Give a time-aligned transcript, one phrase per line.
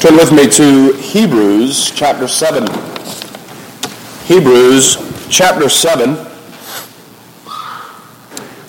[0.00, 2.62] Turn with me to Hebrews chapter 7.
[4.26, 4.96] Hebrews
[5.28, 6.10] chapter 7.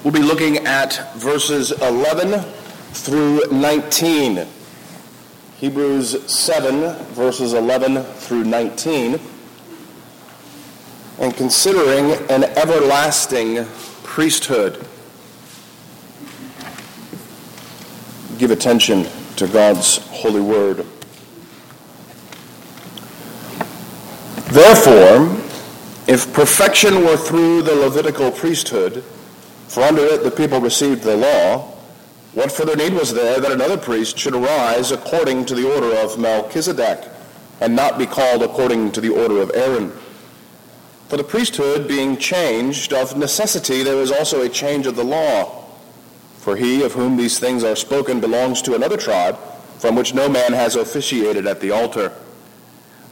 [0.04, 2.42] We'll be looking at verses 11
[2.94, 4.48] through 19.
[5.58, 9.20] Hebrews 7, verses 11 through 19.
[11.20, 13.66] And considering an everlasting
[14.02, 14.84] priesthood.
[18.40, 19.06] Give attention
[19.36, 20.88] to God's holy word.
[24.52, 25.30] Therefore,
[26.08, 29.04] if perfection were through the Levitical priesthood,
[29.68, 31.68] for under it the people received the law,
[32.34, 36.18] what further need was there that another priest should arise according to the order of
[36.18, 37.08] Melchizedek,
[37.62, 39.92] and not be called according to the order of Aaron?
[41.10, 45.64] For the priesthood being changed, of necessity there is also a change of the law.
[46.38, 49.38] For he of whom these things are spoken belongs to another tribe,
[49.78, 52.14] from which no man has officiated at the altar.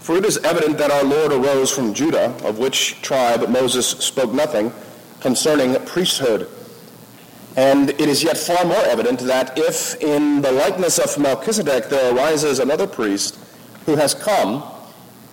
[0.08, 4.32] For it is evident that our Lord arose from Judah, of which tribe Moses spoke
[4.32, 4.72] nothing
[5.20, 6.48] concerning priesthood.
[7.58, 12.16] And it is yet far more evident that if in the likeness of Melchizedek there
[12.16, 13.38] arises another priest
[13.86, 14.64] who has come,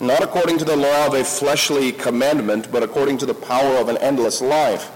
[0.01, 3.89] not according to the law of a fleshly commandment, but according to the power of
[3.89, 4.91] an endless life.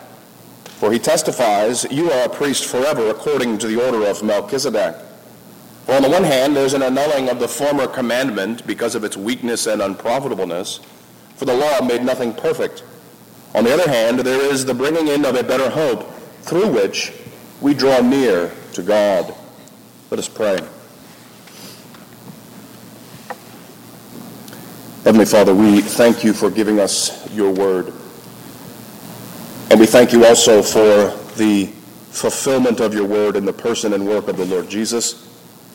[0.80, 4.96] For he testifies, You are a priest forever according to the order of Melchizedek.
[5.88, 9.66] On the one hand, there's an annulling of the former commandment because of its weakness
[9.66, 10.80] and unprofitableness,
[11.36, 12.84] for the law made nothing perfect.
[13.54, 17.14] On the other hand, there is the bringing in of a better hope, through which
[17.62, 19.34] we draw near to God.
[20.10, 20.58] Let us pray.
[25.04, 27.94] Heavenly Father, we thank you for giving us your word.
[29.70, 31.66] And we thank you also for the
[32.10, 35.27] fulfillment of your word in the person and work of the Lord Jesus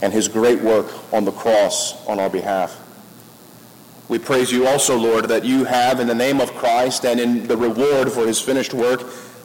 [0.04, 2.78] and his great work on the cross on our behalf.
[4.10, 7.48] We praise you also, Lord, that you have, in the name of Christ and in
[7.48, 9.02] the reward for his finished work,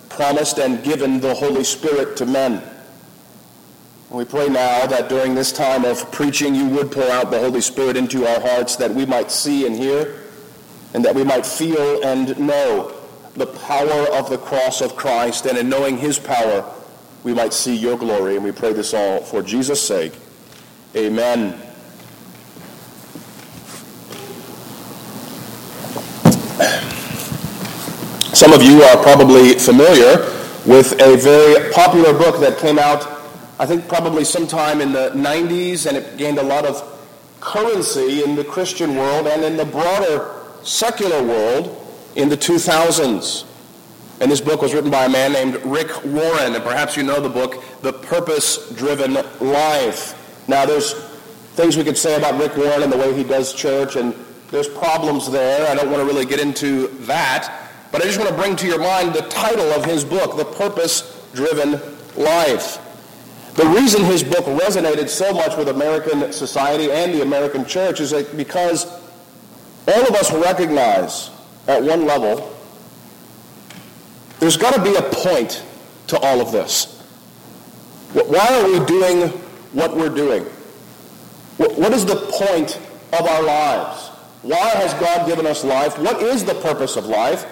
[0.09, 2.61] promised and given the Holy Spirit to men.
[4.11, 7.61] We pray now that during this time of preaching, you would pour out the Holy
[7.61, 10.25] Spirit into our hearts that we might see and hear,
[10.93, 12.93] and that we might feel and know
[13.35, 16.69] the power of the cross of Christ, and in knowing his power,
[17.23, 18.35] we might see your glory.
[18.35, 20.15] And we pray this all for Jesus' sake.
[20.99, 21.53] Amen.
[28.35, 30.17] Some of you are probably familiar
[30.67, 33.07] with a very popular book that came out,
[33.61, 36.83] I think probably sometime in the 90s, and it gained a lot of
[37.41, 41.81] currency in the Christian world and in the broader secular world
[42.17, 43.45] in the 2000s.
[44.21, 47.21] And this book was written by a man named Rick Warren, and perhaps you know
[47.21, 50.18] the book, The Purpose Driven Life.
[50.49, 50.95] Now, there's
[51.55, 54.15] things we could say about Rick Warren and the way he does church, and
[54.51, 55.71] there's problems there.
[55.71, 57.69] I don't want to really get into that.
[57.93, 60.45] But I just want to bring to your mind the title of his book, The
[60.45, 61.81] Purpose Driven
[62.17, 62.79] Life.
[63.55, 68.13] The reason his book resonated so much with American society and the American church is
[68.37, 68.87] because
[69.89, 71.31] all of us recognize
[71.67, 72.55] at one level
[74.39, 75.65] there's got to be a point
[76.07, 77.03] to all of this.
[78.13, 79.33] Why are we doing
[79.73, 80.45] what we're doing?
[81.57, 82.79] What is the point
[83.13, 84.09] of our lives?
[84.43, 85.99] Why has God given us life?
[85.99, 87.45] What is the purpose of life?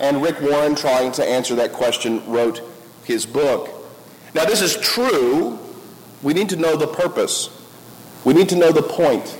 [0.00, 2.60] And Rick Warren, trying to answer that question, wrote
[3.04, 3.68] his book.
[4.34, 5.58] Now, this is true.
[6.22, 7.50] We need to know the purpose.
[8.24, 9.38] We need to know the point.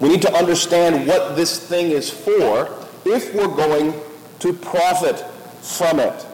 [0.00, 2.70] We need to understand what this thing is for
[3.04, 3.94] if we're going
[4.40, 5.18] to profit
[5.62, 6.26] from it.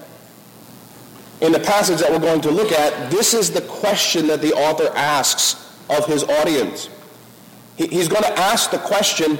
[1.40, 4.52] In the passage that we're going to look at, this is the question that the
[4.54, 6.90] author asks of his audience.
[7.76, 9.36] He's going to ask the question,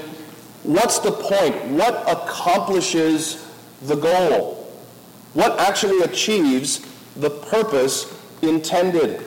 [0.63, 1.55] what's the point?
[1.67, 3.45] What accomplishes
[3.81, 4.55] the goal?
[5.33, 6.79] What actually achieves
[7.17, 9.25] the purpose intended?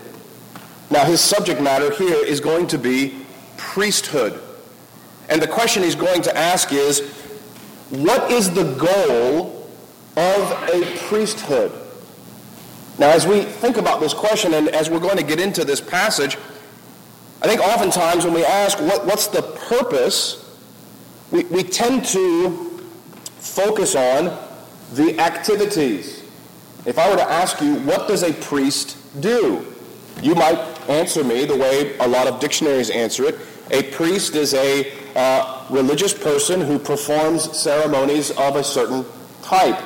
[0.91, 3.25] Now, his subject matter here is going to be
[3.59, 4.41] priesthood.
[5.29, 7.01] And the question he's going to ask is,
[7.91, 9.69] what is the goal
[10.17, 11.82] of a priesthood?
[12.99, 15.81] Now, as we think about this question and as we're going to get into this
[15.81, 16.37] passage,
[17.41, 20.39] I think oftentimes when we ask what, what's the purpose,
[21.31, 22.81] we, we tend to
[23.39, 24.37] focus on
[24.93, 26.23] the activities.
[26.85, 29.67] If I were to ask you, what does a priest do?
[30.23, 30.59] You might
[30.89, 33.39] answer me the way a lot of dictionaries answer it.
[33.71, 39.05] A priest is a uh, religious person who performs ceremonies of a certain
[39.43, 39.81] type.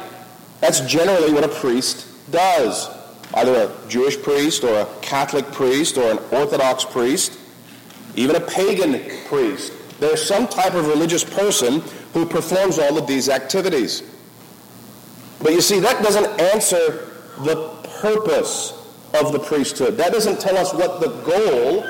[0.60, 2.95] That's generally what a priest does.
[3.34, 7.38] Either a Jewish priest or a Catholic priest or an Orthodox priest.
[8.16, 9.72] even a pagan priest.
[10.00, 11.82] There's some type of religious person
[12.14, 14.02] who performs all of these activities.
[15.42, 17.68] But you see, that doesn't answer the
[18.00, 18.72] purpose
[19.14, 19.96] of the priesthood.
[19.98, 21.84] That doesn't tell us what the goal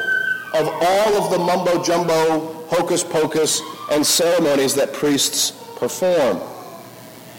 [0.54, 3.60] of all of the mumbo jumbo, hocus pocus,
[3.92, 6.40] and ceremonies that priests perform.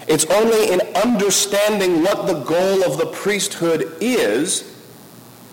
[0.07, 4.73] It's only in understanding what the goal of the priesthood is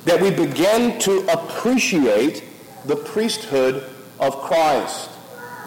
[0.04, 2.44] that we begin to appreciate
[2.84, 3.90] the priesthood
[4.20, 5.10] of Christ.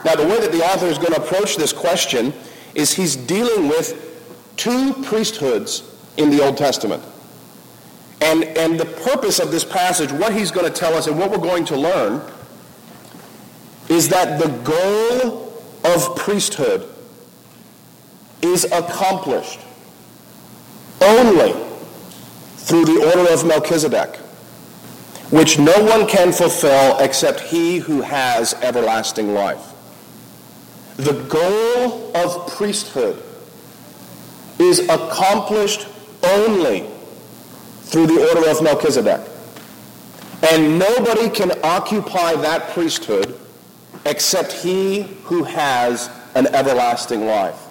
[0.06, 2.34] Now, the way that the author is going to approach this question
[2.76, 4.04] is he's dealing with
[4.56, 5.84] two priesthoods
[6.16, 7.04] in the Old Testament.
[8.22, 11.30] And, and the purpose of this passage, what he's going to tell us and what
[11.30, 12.22] we're going to learn,
[13.90, 16.88] is that the goal of priesthood
[18.42, 19.60] is accomplished
[21.02, 21.54] only
[22.58, 24.18] through the order of Melchizedek,
[25.30, 29.74] which no one can fulfill except he who has everlasting life.
[30.98, 33.24] The goal of priesthood
[34.60, 35.88] is accomplished
[36.24, 36.86] only
[37.84, 39.22] through the order of Melchizedek.
[40.52, 43.40] And nobody can occupy that priesthood
[44.06, 47.67] except he who has an everlasting life.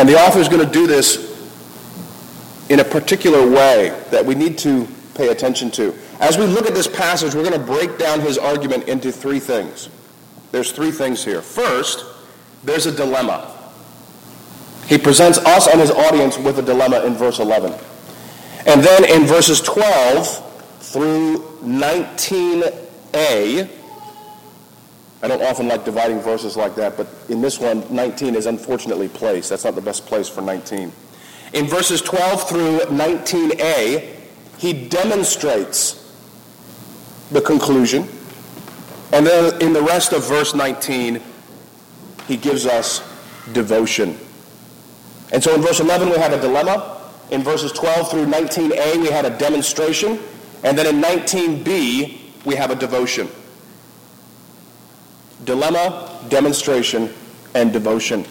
[0.00, 1.28] And the author is going to do this
[2.70, 5.94] in a particular way that we need to pay attention to.
[6.20, 9.40] As we look at this passage, we're going to break down his argument into three
[9.40, 9.90] things.
[10.52, 11.42] There's three things here.
[11.42, 12.06] First,
[12.64, 13.54] there's a dilemma.
[14.86, 17.74] He presents us and his audience with a dilemma in verse 11.
[18.66, 23.68] And then in verses 12 through 19a,
[25.22, 29.08] I don't often like dividing verses like that, but in this one, 19 is unfortunately
[29.08, 29.50] placed.
[29.50, 30.90] That's not the best place for 19.
[31.52, 34.16] In verses 12 through 19a,
[34.56, 36.14] he demonstrates
[37.30, 38.08] the conclusion.
[39.12, 41.20] And then in the rest of verse 19,
[42.26, 43.00] he gives us
[43.52, 44.16] devotion.
[45.32, 46.98] And so in verse 11, we have a dilemma.
[47.30, 50.18] In verses 12 through 19a, we had a demonstration.
[50.64, 53.28] And then in 19b, we have a devotion.
[55.44, 57.12] Dilemma, demonstration,
[57.54, 58.24] and devotion.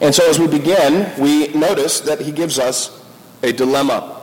[0.00, 3.04] And so as we begin, we notice that he gives us
[3.42, 4.20] a dilemma.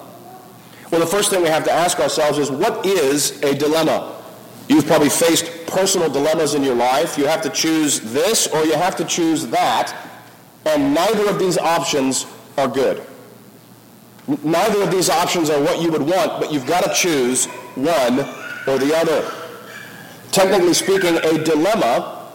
[0.92, 4.16] Well, the first thing we have to ask ourselves is what is a dilemma?
[4.70, 7.18] You've probably faced personal dilemmas in your life.
[7.18, 9.94] You have to choose this or you have to choose that
[10.68, 12.26] and neither of these options
[12.58, 13.02] are good.
[14.44, 17.46] Neither of these options are what you would want, but you've got to choose
[17.76, 18.20] one
[18.68, 19.32] or the other.
[20.32, 22.32] Technically speaking, a dilemma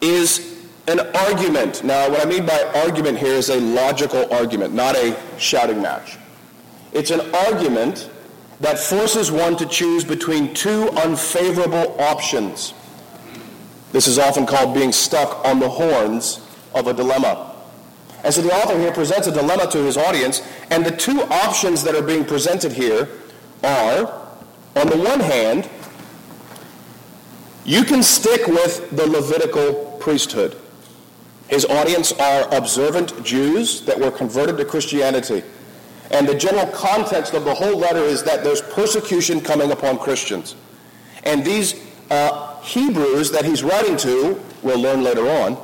[0.00, 0.52] is
[0.88, 1.84] an argument.
[1.84, 6.18] Now, what I mean by argument here is a logical argument, not a shouting match.
[6.92, 8.10] It's an argument
[8.60, 12.74] that forces one to choose between two unfavorable options.
[13.92, 16.40] This is often called being stuck on the horns
[16.74, 17.54] of a dilemma.
[18.24, 21.82] And so the author here presents a dilemma to his audience, and the two options
[21.82, 23.08] that are being presented here
[23.64, 24.06] are,
[24.76, 25.68] on the one hand,
[27.64, 30.56] you can stick with the Levitical priesthood.
[31.48, 35.42] His audience are observant Jews that were converted to Christianity.
[36.10, 40.56] And the general context of the whole letter is that there's persecution coming upon Christians.
[41.24, 41.74] And these
[42.10, 45.56] uh, Hebrews that he's writing to, we'll learn later on,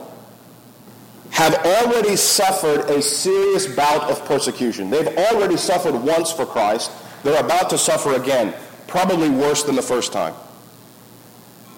[1.31, 4.91] have already suffered a serious bout of persecution.
[4.91, 6.91] They've already suffered once for Christ.
[7.23, 8.55] They're about to suffer again,
[8.87, 10.35] probably worse than the first time.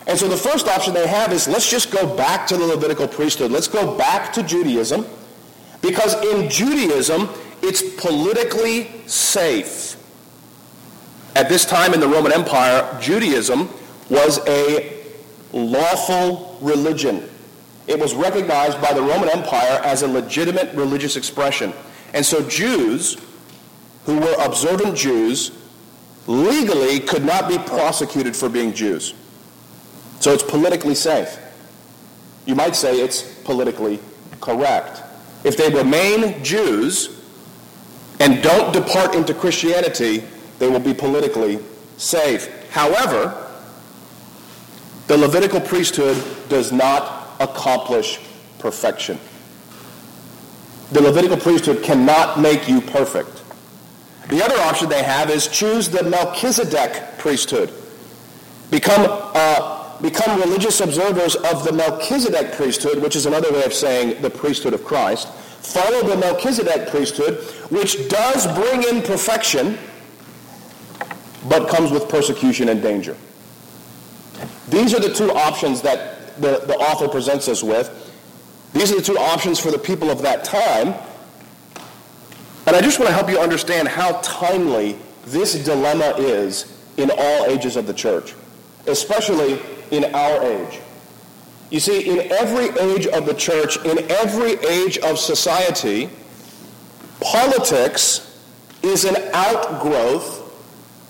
[0.07, 3.07] And so the first option they have is let's just go back to the Levitical
[3.07, 3.50] priesthood.
[3.50, 5.07] Let's go back to Judaism
[5.83, 7.28] because in Judaism,
[7.62, 9.97] it's politically safe.
[11.37, 13.69] At this time in the Roman Empire, Judaism
[14.09, 15.04] was a
[15.52, 17.28] lawful religion.
[17.87, 21.73] It was recognized by the Roman Empire as a legitimate religious expression.
[22.14, 23.16] And so Jews,
[24.04, 25.52] who were observant Jews,
[26.26, 29.14] legally could not be prosecuted for being Jews.
[30.20, 31.38] So it's politically safe.
[32.46, 34.00] You might say it's politically
[34.40, 35.02] correct.
[35.44, 37.20] If they remain Jews
[38.20, 40.22] and don't depart into Christianity,
[40.58, 41.58] they will be politically
[41.96, 42.48] safe.
[42.70, 43.48] However,
[45.06, 48.20] the Levitical priesthood does not accomplish
[48.58, 49.18] perfection.
[50.92, 53.42] The Levitical priesthood cannot make you perfect.
[54.28, 57.72] The other option they have is choose the Melchizedek priesthood.
[58.70, 64.21] Become, uh, become religious observers of the Melchizedek priesthood, which is another way of saying
[64.23, 65.28] the priesthood of Christ.
[65.28, 69.78] Follow the Melchizedek priesthood, which does bring in perfection,
[71.49, 73.16] but comes with persecution and danger.
[74.69, 77.90] These are the two options that the, the author presents us with.
[78.73, 80.95] These are the two options for the people of that time.
[82.66, 87.47] And I just want to help you understand how timely this dilemma is in all
[87.47, 88.35] ages of the church,
[88.87, 90.80] especially in our age.
[91.70, 96.11] You see, in every age of the church, in every age of society,
[97.20, 98.26] politics
[98.82, 100.40] is an outgrowth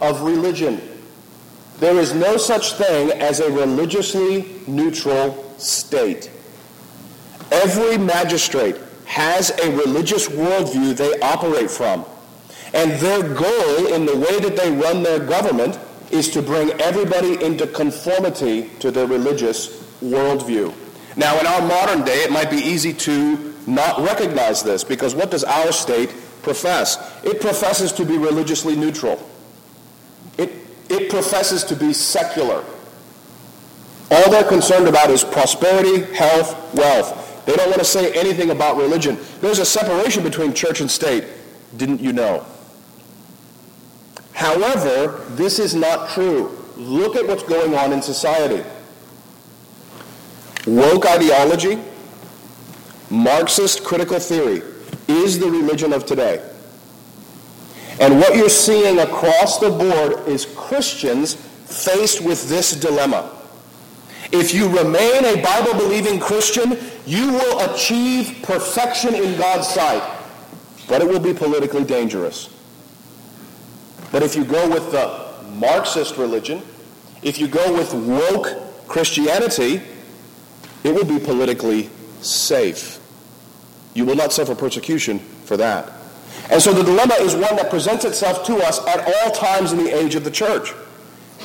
[0.01, 0.81] of religion.
[1.79, 6.31] There is no such thing as a religiously neutral state.
[7.51, 12.05] Every magistrate has a religious worldview they operate from.
[12.75, 15.79] And their goal in the way that they run their government
[16.11, 20.75] is to bring everybody into conformity to their religious worldview.
[21.17, 25.31] Now, in our modern day, it might be easy to not recognize this because what
[25.31, 26.11] does our state
[26.43, 26.99] profess?
[27.25, 29.29] It professes to be religiously neutral.
[30.39, 30.53] It,
[30.89, 32.65] it professes to be secular.
[34.11, 37.45] All they're concerned about is prosperity, health, wealth.
[37.47, 39.19] They don't want to say anything about religion.
[39.41, 41.25] There's a separation between church and state.
[41.77, 42.45] Didn't you know?
[44.33, 46.57] However, this is not true.
[46.77, 48.65] Look at what's going on in society.
[50.67, 51.79] Woke ideology,
[53.11, 54.63] Marxist critical theory
[55.09, 56.47] is the religion of today.
[57.99, 63.31] And what you're seeing across the board is Christians faced with this dilemma.
[64.33, 70.03] If you remain a Bible believing Christian, you will achieve perfection in God's sight,
[70.89, 72.49] but it will be politically dangerous.
[74.13, 76.63] But if you go with the Marxist religion,
[77.23, 79.83] if you go with woke Christianity,
[80.83, 81.91] it will be politically
[82.21, 82.99] safe.
[83.95, 85.93] You will not suffer persecution for that.
[86.51, 89.79] And so the dilemma is one that presents itself to us at all times in
[89.79, 90.73] the age of the church.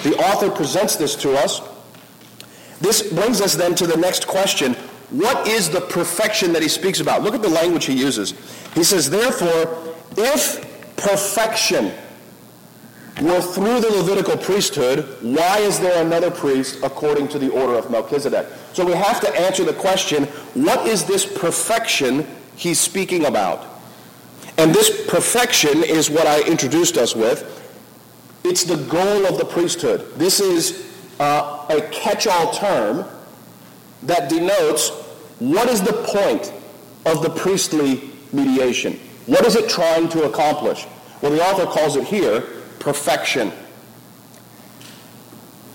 [0.03, 1.61] The author presents this to us.
[2.81, 4.73] This brings us then to the next question.
[5.11, 7.21] What is the perfection that he speaks about?
[7.21, 8.33] Look at the language he uses.
[8.73, 10.61] He says, therefore, if
[10.97, 11.91] perfection
[13.21, 17.89] were through the Levitical priesthood, why is there another priest according to the order of
[17.89, 18.47] Melchizedek?
[18.73, 23.65] So we have to answer the question, what is this perfection he's speaking about?
[24.57, 27.51] And this perfection is what I introduced us with.
[28.43, 30.13] It's the goal of the priesthood.
[30.15, 30.85] This is
[31.19, 33.05] uh, a catch-all term
[34.03, 34.89] that denotes
[35.39, 36.51] what is the point
[37.05, 38.99] of the priestly mediation?
[39.25, 40.85] What is it trying to accomplish?
[41.21, 42.43] Well, the author calls it here
[42.85, 43.51] perfection.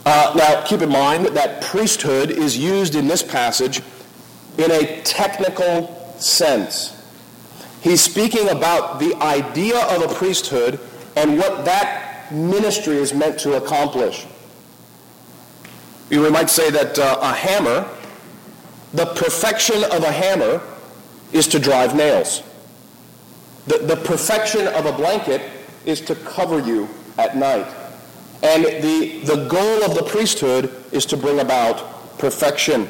[0.06, 3.82] Uh, now, keep in mind that priesthood is used in this passage
[4.58, 6.96] in a technical sense.
[7.82, 10.78] He's speaking about the idea of a priesthood
[11.16, 14.24] and what that ministry is meant to accomplish.
[16.10, 17.88] You might say that uh, a hammer,
[18.94, 20.62] the perfection of a hammer
[21.32, 22.44] is to drive nails.
[23.66, 25.42] The, the perfection of a blanket
[25.84, 26.88] is to cover you
[27.18, 27.66] at night.
[28.42, 32.88] And the, the goal of the priesthood is to bring about perfection.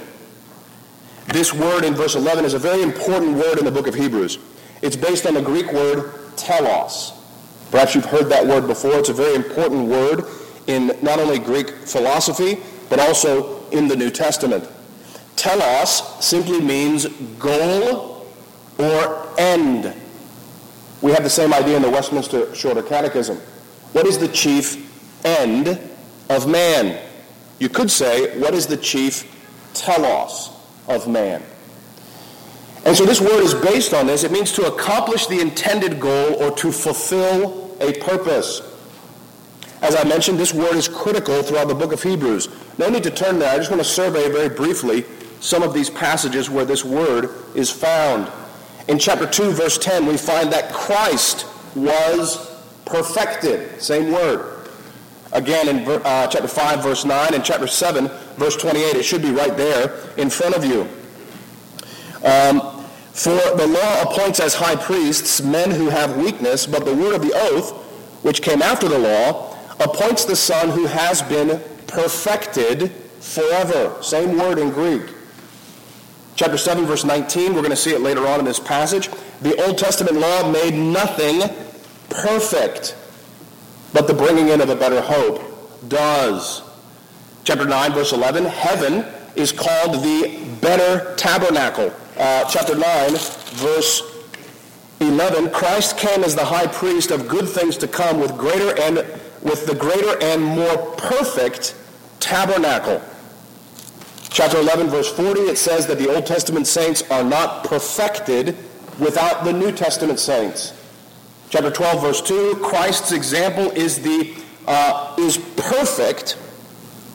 [1.29, 4.39] This word in verse 11 is a very important word in the book of Hebrews.
[4.83, 7.13] It's based on the Greek word telos.
[7.71, 8.95] Perhaps you've heard that word before.
[8.95, 10.25] It's a very important word
[10.67, 12.59] in not only Greek philosophy,
[12.89, 14.69] but also in the New Testament.
[15.37, 17.07] Telos simply means
[17.39, 18.27] goal
[18.79, 19.95] or end.
[21.03, 23.39] We have the same idea in the Westminster Shorter Catechism.
[23.93, 25.79] What is the chief end
[26.29, 27.01] of man?
[27.59, 29.25] You could say, what is the chief
[29.75, 30.51] telos
[30.89, 31.43] of man?
[32.85, 34.25] And so this word is based on this.
[34.25, 38.63] It means to accomplish the intended goal or to fulfill a purpose.
[39.83, 42.49] As I mentioned, this word is critical throughout the book of Hebrews.
[42.79, 43.53] No need to turn there.
[43.53, 45.05] I just want to survey very briefly
[45.41, 48.31] some of these passages where this word is found.
[48.89, 52.50] In chapter 2, verse 10, we find that Christ was
[52.91, 53.81] perfected.
[53.81, 54.69] Same word.
[55.33, 58.97] Again, in uh, chapter 5, verse 9, and chapter 7, verse 28.
[58.97, 60.83] It should be right there in front of you.
[62.25, 67.15] Um, for the law appoints as high priests men who have weakness, but the word
[67.15, 67.73] of the oath,
[68.25, 73.97] which came after the law, appoints the Son who has been perfected forever.
[74.03, 75.03] Same word in Greek.
[76.35, 79.11] Chapter 7, verse 19, we're going to see it later on in this passage.
[79.43, 81.43] The Old Testament law made nothing
[82.11, 82.97] perfect,
[83.93, 85.43] but the bringing in of a better hope
[85.89, 86.63] does.
[87.45, 94.03] Chapter 9, verse 11, heaven is called the better tabernacle uh, chapter 9, verse
[95.01, 98.97] 11, Christ came as the high priest of good things to come with greater and
[99.43, 101.75] with the greater and more perfect
[102.21, 103.01] tabernacle.
[104.29, 108.55] Chapter 11, verse 40, it says that the Old Testament saints are not perfected
[108.99, 110.75] without the New Testament saints.
[111.51, 114.37] Chapter 12, verse 2, Christ's example is, the,
[114.69, 116.39] uh, is perfect.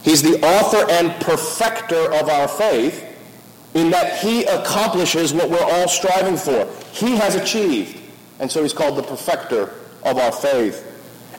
[0.04, 3.02] He's the author and perfecter of our faith
[3.74, 6.68] in that he accomplishes what we're all striving for.
[6.92, 8.02] He has achieved.
[8.40, 9.74] And so he's called the perfecter
[10.04, 10.92] of our faith.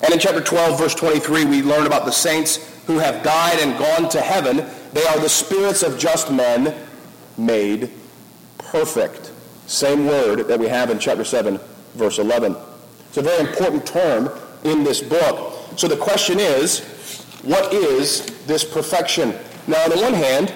[0.03, 3.79] And in chapter 12, verse 23, we learn about the saints who have died and
[3.79, 4.65] gone to heaven.
[4.95, 6.75] They are the spirits of just men
[7.37, 7.91] made
[8.57, 9.33] perfect.
[9.67, 11.61] Same word that we have in chapter 7,
[11.95, 12.57] verse 11.
[13.17, 14.29] It's a very important term
[14.65, 15.55] in this book.
[15.77, 16.81] So the question is,
[17.45, 19.35] what is this perfection?
[19.67, 20.53] Now, on the one hand,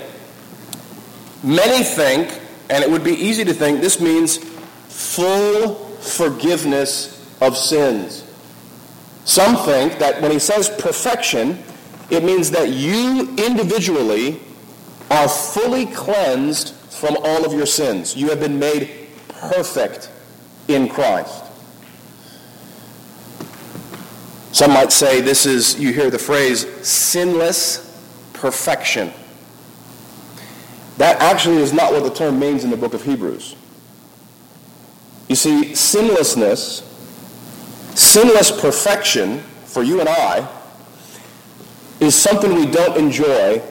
[1.42, 2.38] many think,
[2.68, 8.30] and it would be easy to think, this means full forgiveness of sins.
[9.24, 11.62] Some think that when he says perfection,
[12.10, 14.38] it means that you individually
[15.10, 18.14] are fully cleansed from all of your sins.
[18.14, 20.10] You have been made perfect
[20.68, 21.46] in Christ.
[24.60, 27.98] Some might say this is, you hear the phrase, sinless
[28.34, 29.10] perfection.
[30.98, 33.56] That actually is not what the term means in the book of Hebrews.
[35.28, 36.82] You see, sinlessness,
[37.94, 40.46] sinless perfection for you and I,
[42.00, 43.62] is something we don't enjoy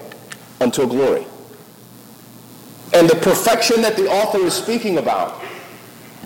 [0.60, 1.28] until glory.
[2.96, 5.40] And the perfection that the author is speaking about,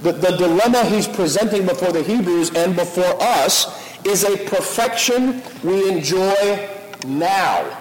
[0.03, 5.89] the, the dilemma he's presenting before the Hebrews and before us, is a perfection we
[5.89, 6.69] enjoy
[7.05, 7.79] now.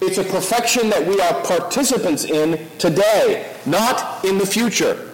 [0.00, 5.10] It's a perfection that we are participants in today, not in the future.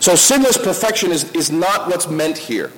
[0.00, 2.72] So sinless perfection is, is not what's meant here.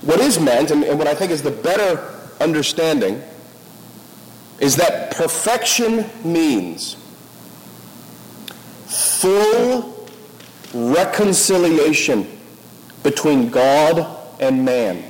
[0.00, 3.22] What is meant, and, and what I think is the better understanding,
[4.58, 6.96] is that perfection means
[8.86, 10.08] full
[10.72, 12.26] reconciliation
[13.02, 14.06] between God
[14.40, 15.04] and man.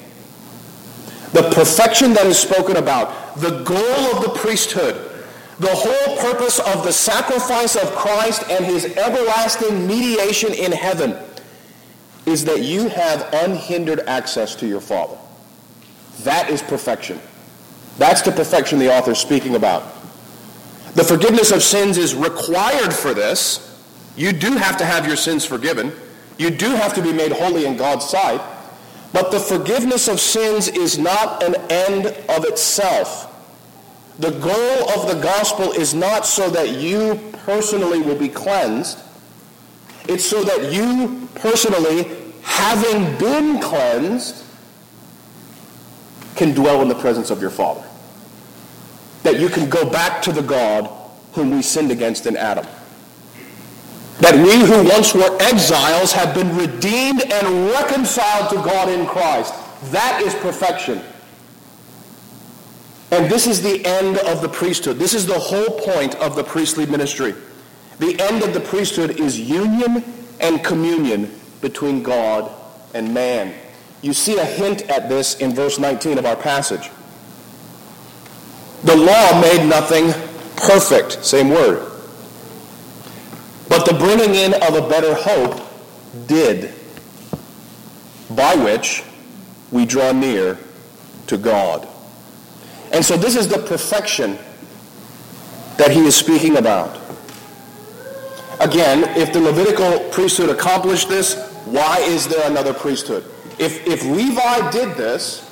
[1.33, 5.11] The perfection that is spoken about, the goal of the priesthood,
[5.59, 11.17] the whole purpose of the sacrifice of Christ and his everlasting mediation in heaven
[12.27, 15.17] is that you have unhindered access to your Father.
[16.21, 17.21] That is perfection.
[17.99, 19.83] That's the perfection the author is speaking about.
[20.95, 23.69] The forgiveness of sins is required for this.
[24.17, 25.93] You do have to have your sins forgiven.
[26.39, 28.41] You do have to be made holy in God's sight.
[29.13, 33.29] But the forgiveness of sins is not an end of itself.
[34.19, 38.99] The goal of the gospel is not so that you personally will be cleansed.
[40.09, 42.11] It's so that you personally,
[42.43, 44.45] having been cleansed,
[46.37, 47.85] can dwell in the presence of your Father.
[49.23, 50.91] That you can go back to the God
[51.33, 52.67] whom we sinned against in Adam.
[54.21, 59.55] That we who once were exiles have been redeemed and reconciled to God in Christ.
[59.91, 61.03] That is perfection.
[63.11, 64.99] And this is the end of the priesthood.
[64.99, 67.35] This is the whole point of the priestly ministry.
[67.99, 70.03] The end of the priesthood is union
[70.41, 72.51] and communion between God
[72.95, 73.55] and man.
[74.01, 76.91] You see a hint at this in verse 19 of our passage.
[78.85, 80.13] The law made nothing
[80.57, 81.92] perfect, same word.
[83.73, 85.59] But the bringing in of a better hope
[86.27, 86.75] did,
[88.37, 89.03] by which
[89.71, 90.59] we draw near
[91.29, 91.89] to God.
[92.93, 94.39] And so this is the perfection
[95.79, 97.01] that he is speaking about.
[98.61, 103.25] Again, if the Levitical priesthood accomplished this, why is there another priesthood?
[103.59, 105.51] If, if Levi did this,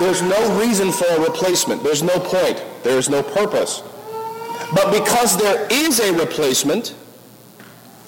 [0.00, 1.84] there's no reason for a replacement.
[1.84, 2.64] There's no point.
[2.82, 3.84] There's no purpose.
[4.74, 6.94] But because there is a replacement,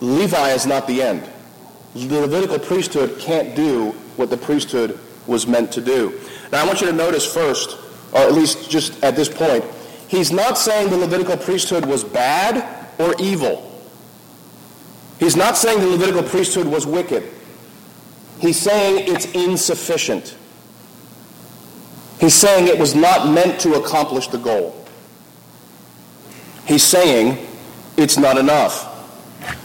[0.00, 1.28] Levi is not the end.
[1.94, 6.20] The Levitical priesthood can't do what the priesthood was meant to do.
[6.52, 7.78] Now I want you to notice first,
[8.12, 9.64] or at least just at this point,
[10.08, 13.64] he's not saying the Levitical priesthood was bad or evil.
[15.18, 17.28] He's not saying the Levitical priesthood was wicked.
[18.40, 20.36] He's saying it's insufficient.
[22.20, 24.77] He's saying it was not meant to accomplish the goal.
[26.68, 27.46] He's saying
[27.96, 28.84] it's not enough.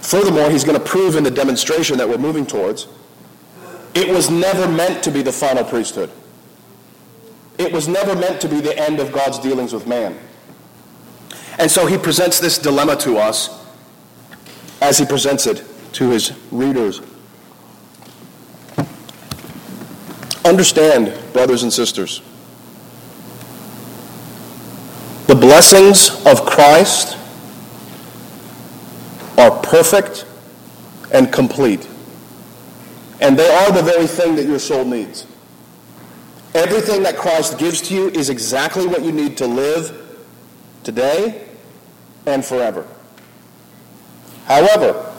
[0.01, 2.87] Furthermore, he's going to prove in the demonstration that we're moving towards,
[3.93, 6.09] it was never meant to be the final priesthood.
[7.57, 10.17] It was never meant to be the end of God's dealings with man.
[11.59, 13.63] And so he presents this dilemma to us
[14.81, 15.63] as he presents it
[15.93, 17.01] to his readers.
[20.45, 22.21] Understand, brothers and sisters,
[25.27, 27.17] the blessings of Christ
[29.37, 30.25] are perfect
[31.11, 31.85] and complete.
[33.19, 35.27] And they are the very thing that your soul needs.
[36.55, 40.17] Everything that Christ gives to you is exactly what you need to live
[40.85, 41.45] today
[42.25, 42.87] and forever.
[44.45, 45.13] However,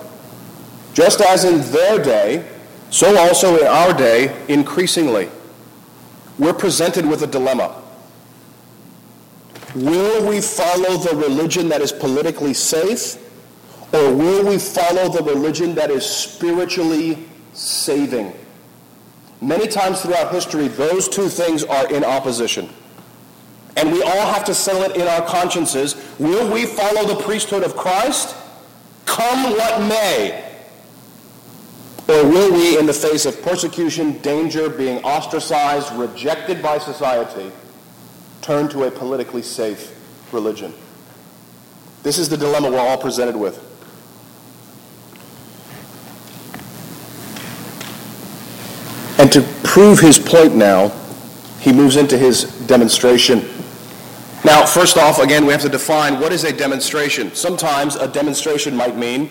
[0.95, 2.49] just as in their day,
[2.89, 5.29] so also in our day, increasingly,
[6.39, 7.84] we're presented with a dilemma.
[9.75, 13.17] Will we follow the religion that is politically safe,
[13.93, 18.33] or will we follow the religion that is spiritually saving?
[19.41, 22.69] Many times throughout history, those two things are in opposition.
[23.77, 25.97] And we all have to settle it in our consciences.
[26.21, 28.37] Will we follow the priesthood of Christ?
[29.07, 30.53] Come what may.
[32.07, 37.51] Or will we, in the face of persecution, danger, being ostracized, rejected by society,
[38.45, 39.91] turn to a politically safe
[40.31, 40.75] religion?
[42.03, 43.59] This is the dilemma we're all presented with.
[49.19, 50.89] And to prove his point now,
[51.61, 53.39] he moves into his demonstration.
[54.45, 57.35] Now, first off, again, we have to define what is a demonstration.
[57.35, 59.31] Sometimes a demonstration might mean,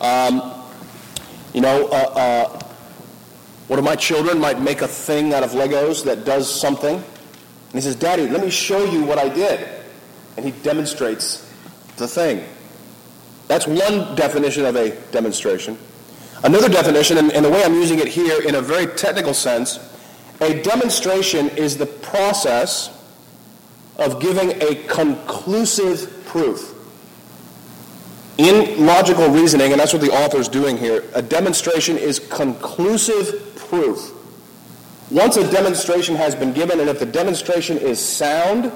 [0.00, 0.64] um,
[1.52, 2.58] you know, uh, uh,
[3.66, 7.04] one of my children might make a thing out of Legos that does something.
[7.74, 9.68] And he says, Daddy, let me show you what I did.
[10.36, 11.52] And he demonstrates
[11.96, 12.44] the thing.
[13.48, 15.76] That's one definition of a demonstration.
[16.44, 19.80] Another definition, and, and the way I'm using it here in a very technical sense,
[20.40, 22.96] a demonstration is the process
[23.96, 26.74] of giving a conclusive proof.
[28.38, 33.56] In logical reasoning, and that's what the author is doing here, a demonstration is conclusive
[33.56, 34.13] proof.
[35.10, 38.72] Once a demonstration has been given, and if the demonstration is sound,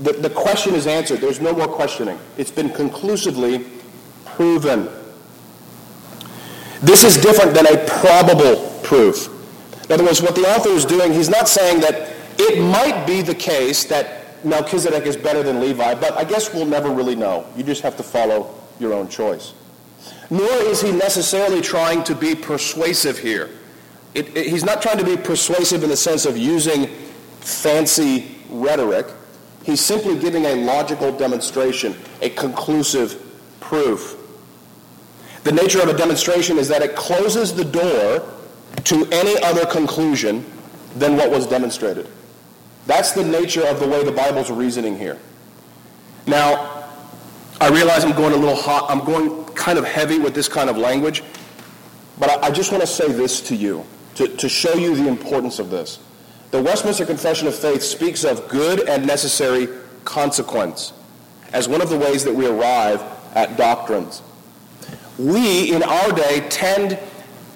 [0.00, 1.20] the, the question is answered.
[1.20, 2.18] There's no more questioning.
[2.38, 3.66] It's been conclusively
[4.24, 4.88] proven.
[6.80, 9.28] This is different than a probable proof.
[9.84, 13.20] In other words, what the author is doing, he's not saying that it might be
[13.20, 17.44] the case that Melchizedek is better than Levi, but I guess we'll never really know.
[17.56, 19.52] You just have to follow your own choice.
[20.30, 23.50] Nor is he necessarily trying to be persuasive here.
[24.14, 26.86] It, it, he's not trying to be persuasive in the sense of using
[27.40, 29.06] fancy rhetoric.
[29.62, 33.22] He's simply giving a logical demonstration, a conclusive
[33.60, 34.16] proof.
[35.44, 38.26] The nature of a demonstration is that it closes the door
[38.84, 40.44] to any other conclusion
[40.96, 42.08] than what was demonstrated.
[42.86, 45.18] That's the nature of the way the Bible's reasoning here.
[46.26, 46.88] Now,
[47.60, 48.90] I realize I'm going a little hot.
[48.90, 51.22] I'm going kind of heavy with this kind of language.
[52.18, 53.84] But I, I just want to say this to you,
[54.20, 55.98] to, to show you the importance of this.
[56.50, 59.68] The Westminster Confession of Faith speaks of good and necessary
[60.04, 60.92] consequence
[61.54, 63.02] as one of the ways that we arrive
[63.34, 64.20] at doctrines.
[65.18, 66.98] We, in our day, tend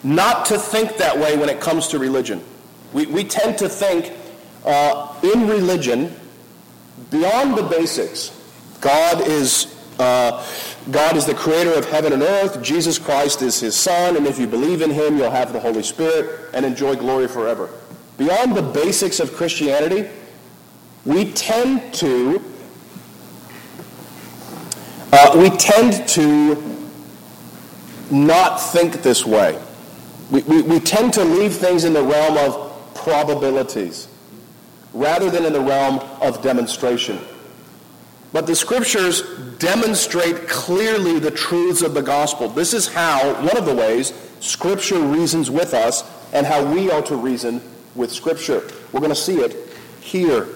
[0.03, 2.43] not to think that way when it comes to religion.
[2.95, 4.13] We, we tend to think
[4.65, 6.17] uh, in religion,
[7.11, 8.41] beyond the basics,
[8.81, 9.74] God is,
[10.05, 10.45] uh,
[10.91, 14.39] God is the creator of heaven and earth, Jesus Christ is his son, and if
[14.39, 17.71] you believe in him, you'll have the Holy Spirit and enjoy glory forever.
[18.19, 20.09] Beyond the basics of Christianity,
[21.05, 22.43] we tend to
[25.13, 26.63] uh, we tend to
[28.11, 29.61] not think this way.
[30.31, 34.09] We, we, we tend to leave things in the realm of probabilities
[34.93, 37.19] rather than in the realm of demonstration.
[38.35, 39.23] But the scriptures
[39.61, 42.49] demonstrate clearly the truths of the gospel.
[42.49, 47.01] This is how, one of the ways, scripture reasons with us and how we are
[47.03, 47.63] to reason
[47.95, 48.69] with scripture.
[48.91, 50.49] We're going to see it here.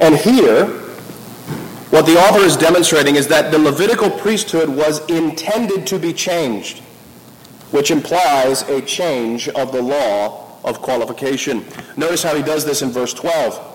[0.00, 0.66] And here,
[1.90, 6.78] what the author is demonstrating is that the Levitical priesthood was intended to be changed,
[7.72, 11.64] which implies a change of the law of qualification.
[11.96, 13.72] Notice how he does this in verse 12.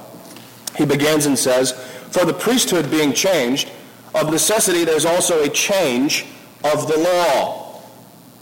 [0.78, 1.72] He begins and says,
[2.12, 3.72] For the priesthood being changed,
[4.14, 6.26] of necessity there's also a change
[6.64, 7.82] of the law.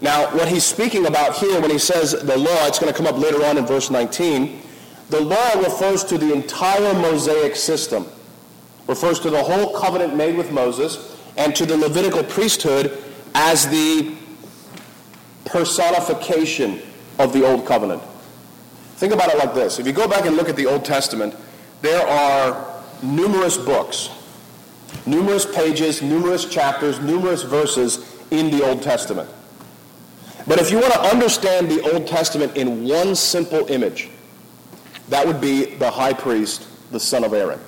[0.02, 3.08] Now, what he's speaking about here when he says the law, it's going to come
[3.08, 4.62] up later on in verse 19.
[5.10, 8.06] The law refers to the entire Mosaic system,
[8.88, 13.04] refers to the whole covenant made with Moses, and to the Levitical priesthood
[13.36, 14.16] as the
[15.46, 16.82] personification
[17.18, 18.02] of the Old Covenant.
[18.96, 19.80] Think about it like this.
[19.80, 21.36] If you go back and look at the Old Testament,
[21.82, 24.10] there are numerous books,
[25.06, 29.30] numerous pages, numerous chapters, numerous verses in the Old Testament.
[30.48, 34.10] But if you want to understand the Old Testament in one simple image,
[35.10, 37.60] that would be the high priest, the son of Aaron.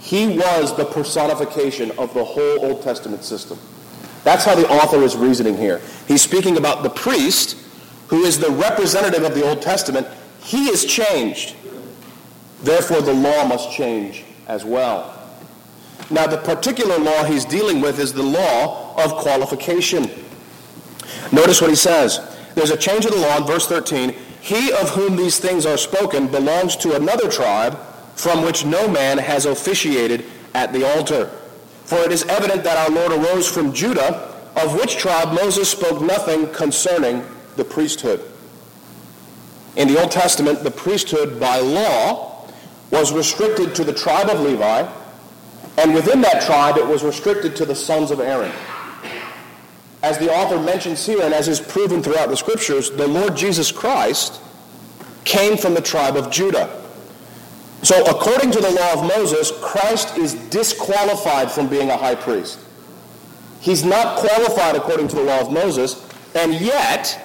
[0.00, 3.58] He was the personification of the whole Old Testament system.
[4.24, 5.80] That's how the author is reasoning here.
[6.06, 7.56] He's speaking about the priest,
[8.08, 10.06] who is the representative of the Old Testament.
[10.40, 11.54] He is changed.
[12.62, 15.14] Therefore, the law must change as well.
[16.10, 20.10] Now, the particular law he's dealing with is the law of qualification.
[21.32, 22.20] Notice what he says.
[22.54, 24.14] There's a change of the law in verse 13.
[24.40, 27.78] He of whom these things are spoken belongs to another tribe
[28.14, 31.26] from which no man has officiated at the altar.
[31.84, 36.02] For it is evident that our Lord arose from Judah, of which tribe Moses spoke
[36.02, 37.24] nothing concerning
[37.56, 38.22] the priesthood.
[39.76, 42.27] In the Old Testament, the priesthood by law
[42.90, 44.90] was restricted to the tribe of Levi,
[45.76, 48.52] and within that tribe it was restricted to the sons of Aaron.
[50.02, 53.72] As the author mentions here, and as is proven throughout the scriptures, the Lord Jesus
[53.72, 54.40] Christ
[55.24, 56.82] came from the tribe of Judah.
[57.82, 62.58] So, according to the law of Moses, Christ is disqualified from being a high priest.
[63.60, 67.20] He's not qualified according to the law of Moses, and yet,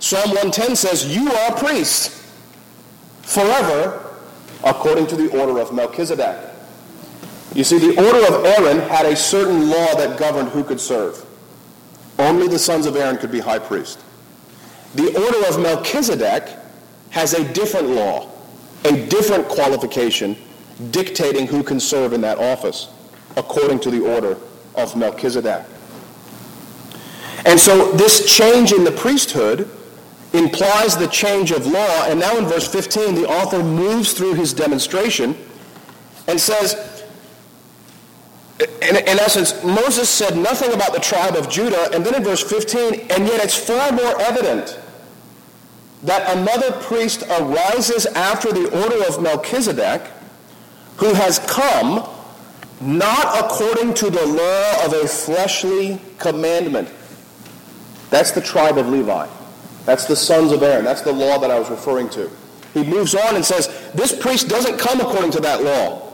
[0.00, 2.10] Psalm 110 says, You are a priest
[3.22, 4.07] forever
[4.64, 6.54] according to the order of Melchizedek.
[7.54, 11.24] You see, the order of Aaron had a certain law that governed who could serve.
[12.18, 14.00] Only the sons of Aaron could be high priest.
[14.94, 16.56] The order of Melchizedek
[17.10, 18.28] has a different law
[18.84, 20.36] a different qualification
[20.90, 22.88] dictating who can serve in that office
[23.36, 24.36] according to the order
[24.76, 25.64] of Melchizedek.
[27.44, 29.68] And so this change in the priesthood
[30.32, 32.04] implies the change of law.
[32.04, 35.36] And now in verse 15, the author moves through his demonstration
[36.26, 36.74] and says,
[38.60, 41.88] in, in, essence, Moses said nothing about the tribe of Judah.
[41.92, 44.78] And then in verse 15, and yet it's far more evident
[46.02, 50.02] that another priest arises after the order of Melchizedek
[50.96, 52.08] who has come
[52.80, 56.88] not according to the law of a fleshly commandment.
[58.10, 59.26] That's the tribe of Levi.
[59.88, 60.84] That's the sons of Aaron.
[60.84, 62.30] That's the law that I was referring to.
[62.74, 66.12] He moves on and says, this priest doesn't come according to that law,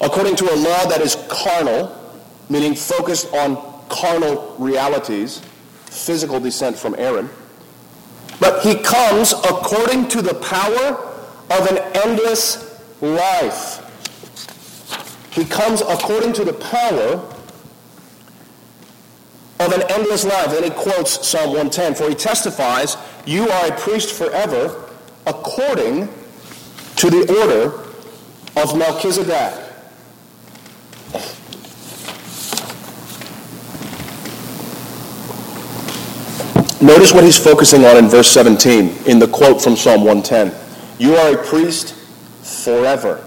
[0.00, 1.90] according to a law that is carnal,
[2.48, 3.56] meaning focused on
[3.88, 5.40] carnal realities,
[5.86, 7.28] physical descent from Aaron.
[8.38, 10.94] But he comes according to the power
[11.50, 13.82] of an endless life.
[15.32, 17.26] He comes according to the power
[19.60, 20.50] of an endless life.
[20.50, 22.96] Then he quotes Psalm 110, for he testifies,
[23.26, 24.88] You are a priest forever,
[25.26, 26.08] according
[26.96, 27.78] to the order
[28.56, 29.68] of Melchizedek.
[36.82, 40.50] Notice what he's focusing on in verse 17 in the quote from Psalm 110.
[40.98, 41.94] You are a priest
[42.42, 43.22] forever,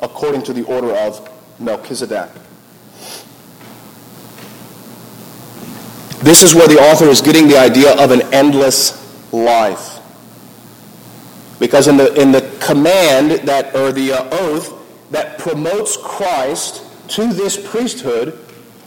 [0.00, 1.26] according to the order of
[1.58, 2.28] Melchizedek.
[6.22, 8.96] This is where the author is getting the idea of an endless
[9.32, 9.98] life.
[11.58, 14.72] Because in the, in the command that, or the uh, oath
[15.10, 18.38] that promotes Christ to this priesthood,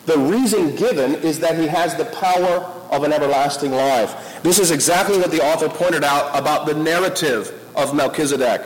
[0.06, 4.42] the reason given is that he has the power of an everlasting life.
[4.42, 8.62] This is exactly what the author pointed out about the narrative of Melchizedek.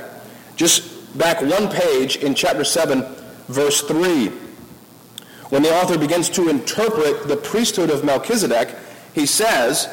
[0.55, 3.03] Just back one page in chapter 7,
[3.47, 4.31] verse 3.
[5.49, 8.75] When the author begins to interpret the priesthood of Melchizedek,
[9.13, 9.87] he says,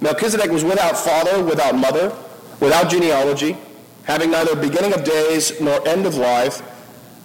[0.00, 2.14] Melchizedek was without father, without mother,
[2.60, 3.56] without genealogy,
[4.04, 6.62] having neither beginning of days nor end of life,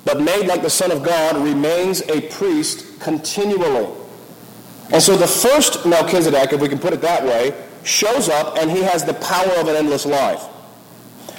[0.06, 3.90] but made like the Son of God, remains a priest continually.
[4.92, 8.72] And so the first Melchizedek, if we can put it that way, shows up and
[8.72, 10.44] he has the power of an endless life.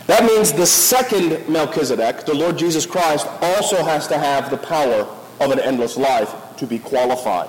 [0.06, 5.06] That means the second Melchizedek, the Lord Jesus Christ, also has to have the power
[5.44, 7.48] of an endless life to be qualified.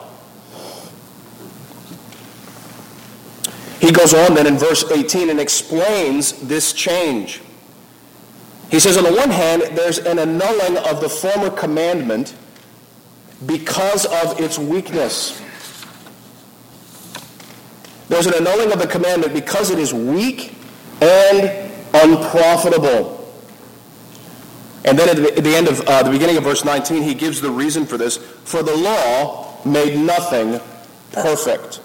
[3.79, 7.41] He goes on then in verse 18 and explains this change.
[8.71, 12.35] He says, on the one hand, there's an annulling of the former commandment
[13.45, 15.39] because of its weakness.
[18.09, 20.55] There's an annulling of the commandment because it is weak
[21.01, 23.24] and unprofitable.
[24.85, 27.49] And then at the end of uh, the beginning of verse 19, he gives the
[27.49, 28.17] reason for this.
[28.17, 30.59] For the law made nothing
[31.11, 31.81] perfect.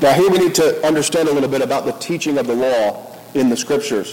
[0.00, 3.16] Now, here we need to understand a little bit about the teaching of the law
[3.34, 4.12] in the scriptures.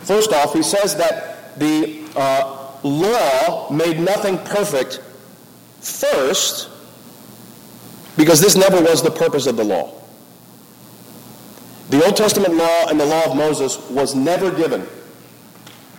[0.00, 5.02] First off, he says that the uh, law made nothing perfect
[5.80, 6.70] first
[8.16, 9.92] because this never was the purpose of the law.
[11.90, 14.86] The Old Testament law and the law of Moses was never given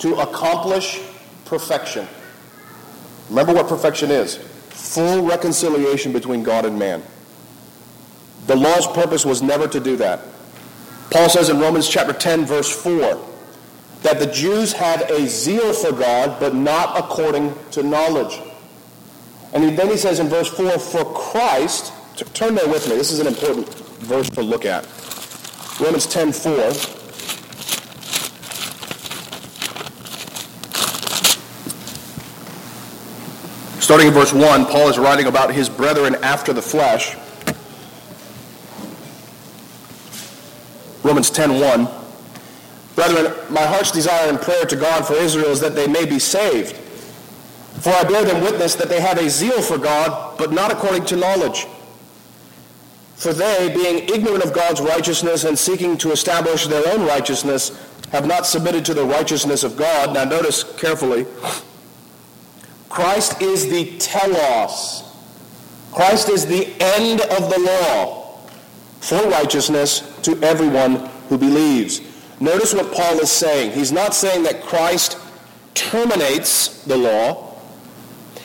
[0.03, 0.99] to accomplish
[1.45, 2.05] perfection.
[3.29, 7.01] Remember what perfection is full reconciliation between God and man.
[8.47, 10.19] The law's purpose was never to do that.
[11.09, 13.17] Paul says in Romans chapter 10, verse 4,
[14.01, 18.41] that the Jews had a zeal for God, but not according to knowledge.
[19.53, 21.93] And then he says in verse 4, for Christ,
[22.33, 24.85] turn there with me, this is an important verse to look at.
[25.79, 27.02] Romans 10, 4.
[33.83, 37.17] Starting in verse 1, Paul is writing about his brethren after the flesh.
[41.03, 41.89] Romans 10:1.
[42.95, 46.17] Brethren, my heart's desire and prayer to God for Israel is that they may be
[46.17, 46.77] saved.
[47.81, 51.03] For I bear them witness that they have a zeal for God, but not according
[51.07, 51.67] to knowledge.
[53.17, 57.73] For they, being ignorant of God's righteousness and seeking to establish their own righteousness,
[58.13, 60.13] have not submitted to the righteousness of God.
[60.13, 61.25] Now notice carefully.
[62.93, 65.03] Christ is the telos.
[65.91, 68.37] Christ is the end of the law
[68.99, 72.01] for righteousness to everyone who believes.
[72.39, 73.71] Notice what Paul is saying.
[73.71, 75.17] He's not saying that Christ
[75.73, 77.55] terminates the law.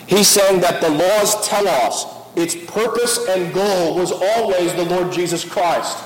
[0.07, 5.45] He's saying that the law's telos, its purpose and goal was always the Lord Jesus
[5.45, 5.99] Christ.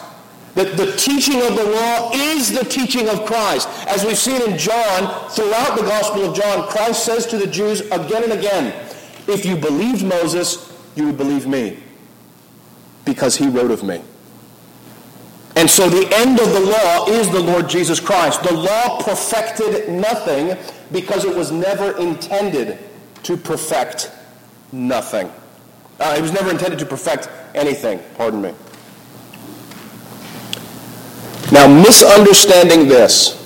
[0.54, 3.68] That the teaching of the law is the teaching of Christ.
[3.86, 7.80] As we've seen in John, throughout the Gospel of John, Christ says to the Jews
[7.80, 8.74] again and again,
[9.28, 11.82] if you believed Moses, you would believe me,
[13.04, 14.02] because he wrote of me.
[15.56, 18.42] And so the end of the law is the Lord Jesus Christ.
[18.42, 20.56] The law perfected nothing
[20.90, 22.78] because it was never intended
[23.22, 24.10] to perfect
[24.72, 25.30] nothing.
[26.00, 28.54] Uh, it was never intended to perfect anything, pardon me.
[31.52, 33.38] Now, misunderstanding this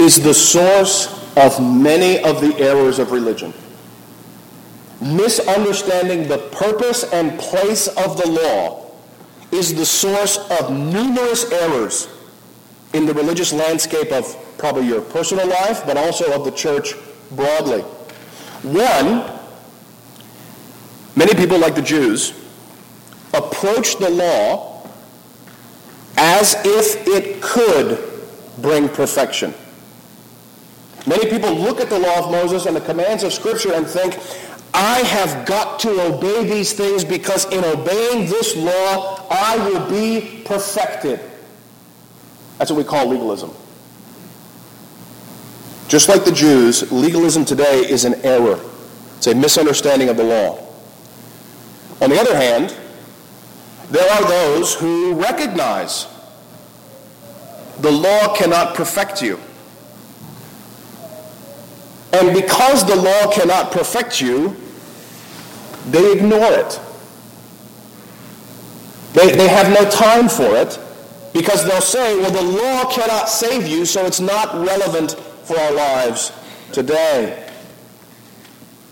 [0.00, 3.54] is the source of many of the errors of religion.
[5.00, 8.90] Misunderstanding the purpose and place of the law
[9.52, 12.08] is the source of numerous errors
[12.92, 16.94] in the religious landscape of probably your personal life, but also of the church
[17.30, 17.82] broadly.
[18.62, 19.30] One,
[21.14, 22.32] many people, like the Jews,
[23.32, 24.67] approach the law
[26.18, 28.04] as if it could
[28.60, 29.54] bring perfection.
[31.06, 34.18] Many people look at the law of Moses and the commands of Scripture and think,
[34.74, 40.42] I have got to obey these things because in obeying this law, I will be
[40.44, 41.20] perfected.
[42.58, 43.52] That's what we call legalism.
[45.86, 48.60] Just like the Jews, legalism today is an error.
[49.16, 50.58] It's a misunderstanding of the law.
[52.02, 52.76] On the other hand,
[53.90, 56.06] there are those who recognize
[57.80, 59.40] the law cannot perfect you.
[62.12, 64.54] And because the law cannot perfect you,
[65.90, 66.78] they ignore it.
[69.12, 70.78] They, they have no time for it
[71.32, 75.12] because they'll say, well, the law cannot save you, so it's not relevant
[75.44, 76.30] for our lives
[76.72, 77.48] today.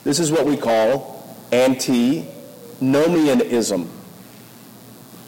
[0.04, 3.90] This is what we call antinomianism.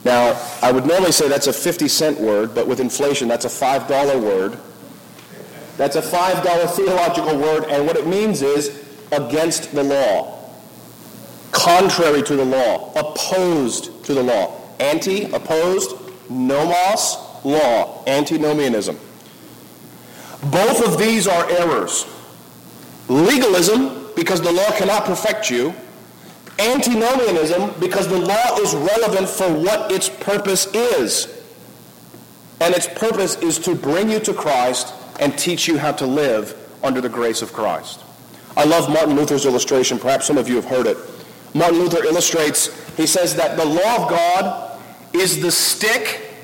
[0.04, 3.48] Now, I would normally say that's a 50 cent word, but with inflation, that's a
[3.48, 4.58] $5 word.
[5.76, 10.50] That's a $5 theological word, and what it means is against the law,
[11.52, 14.60] contrary to the law, opposed to the law.
[14.80, 15.96] Anti, opposed,
[16.30, 18.98] nomos, law, antinomianism.
[20.50, 22.06] Both of these are errors.
[23.08, 25.74] Legalism, because the law cannot perfect you,
[26.58, 31.34] antinomianism because the law is relevant for what its purpose is.
[32.60, 36.56] And its purpose is to bring you to Christ and teach you how to live
[36.82, 38.02] under the grace of Christ.
[38.56, 39.98] I love Martin Luther's illustration.
[39.98, 40.96] Perhaps some of you have heard it.
[41.54, 42.66] Martin Luther illustrates,
[42.96, 44.80] he says that the law of God
[45.14, 46.34] is the stick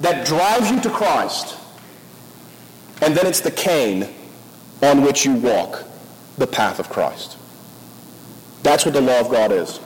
[0.00, 1.56] that drives you to Christ.
[3.02, 4.08] And then it's the cane
[4.82, 5.84] on which you walk
[6.38, 7.35] the path of Christ.
[8.66, 9.78] That's what the law of God is.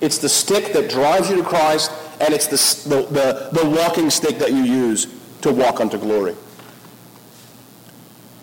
[0.00, 4.10] It's the stick that drives you to Christ, and it's the, the, the, the walking
[4.10, 5.06] stick that you use
[5.42, 6.34] to walk unto glory.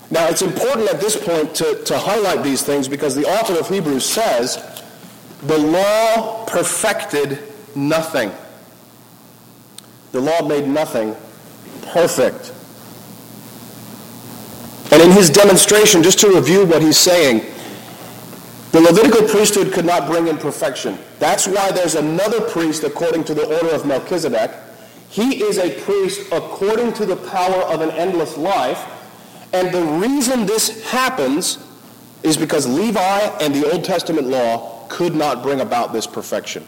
[0.09, 3.67] Now, it's important at this point to, to highlight these things because the author of
[3.67, 4.81] Hebrews says,
[5.43, 7.39] the law perfected
[7.75, 8.31] nothing.
[10.13, 11.17] The law made nothing
[11.91, 12.53] perfect.
[14.93, 17.45] And in his demonstration, just to review what he's saying,
[18.71, 20.97] the Levitical priesthood could not bring in perfection.
[21.19, 24.51] That's why there's another priest according to the order of Melchizedek.
[25.09, 28.81] He is a priest according to the power of an endless life.
[29.51, 31.67] And the reason this happens
[32.23, 36.65] is because Levi and the Old Testament law could not bring about this perfection.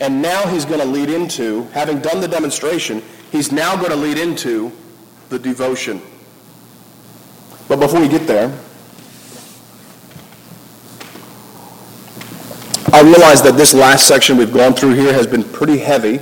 [0.00, 3.02] And now he's going to lead into, having done the demonstration,
[3.32, 4.70] he's now going to lead into
[5.30, 6.00] the devotion.
[7.66, 8.56] But before we get there,
[12.92, 16.18] I realize that this last section we've gone through here has been pretty heavy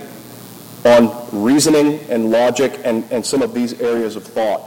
[0.84, 4.60] on reasoning and logic and, and some of these areas of thought.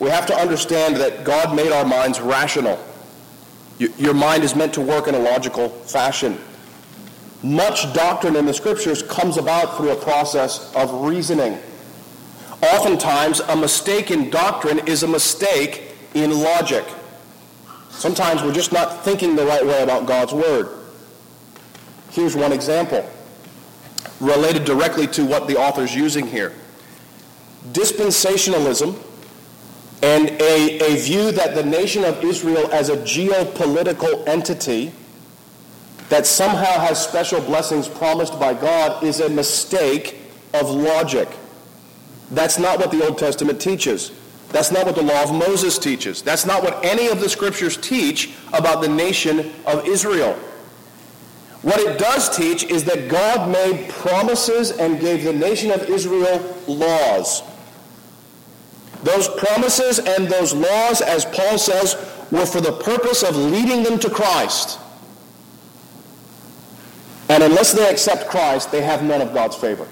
[0.00, 2.78] We have to understand that God made our minds rational.
[3.78, 6.38] Your mind is meant to work in a logical fashion.
[7.42, 11.58] Much doctrine in the scriptures comes about through a process of reasoning.
[12.62, 16.84] Oftentimes, a mistake in doctrine is a mistake in logic.
[17.88, 20.80] Sometimes we're just not thinking the right way about God's Word.
[22.12, 23.08] Here's one example
[24.20, 26.52] related directly to what the author's using here.
[27.72, 28.96] Dispensationalism
[30.02, 34.92] and a, a view that the nation of Israel as a geopolitical entity
[36.08, 40.18] that somehow has special blessings promised by God is a mistake
[40.52, 41.28] of logic.
[42.30, 44.12] That's not what the Old Testament teaches.
[44.50, 46.20] That's not what the law of Moses teaches.
[46.20, 50.38] That's not what any of the scriptures teach about the nation of Israel.
[51.62, 56.56] What it does teach is that God made promises and gave the nation of Israel
[56.66, 57.42] laws.
[59.04, 61.94] Those promises and those laws, as Paul says,
[62.32, 64.78] were for the purpose of leading them to Christ.
[67.28, 69.86] And unless they accept Christ, they have none of God's favor.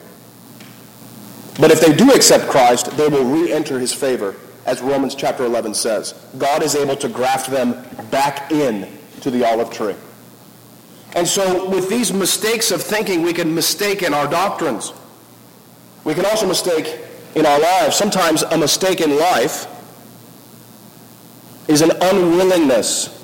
[1.61, 5.75] But if they do accept Christ, they will re-enter his favor, as Romans chapter 11
[5.75, 6.15] says.
[6.39, 8.89] God is able to graft them back in
[9.21, 9.95] to the olive tree.
[11.17, 14.93] And so with these mistakes of thinking, we can mistake in our doctrines.
[16.05, 16.99] We can also mistake
[17.35, 17.97] in our lives.
[17.97, 19.67] Sometimes a mistake in life
[21.69, 23.17] is an unwillingness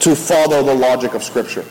[0.00, 1.64] to follow the logic of Scripture.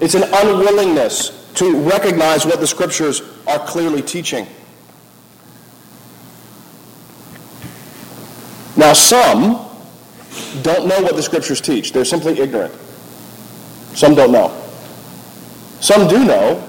[0.00, 4.46] It's an unwillingness to recognize what the scriptures are clearly teaching.
[8.76, 9.64] Now, some
[10.62, 11.92] don't know what the scriptures teach.
[11.92, 12.74] They're simply ignorant.
[13.94, 14.50] Some don't know.
[15.80, 16.68] Some do know,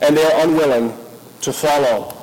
[0.00, 0.96] and they are unwilling
[1.42, 2.16] to follow.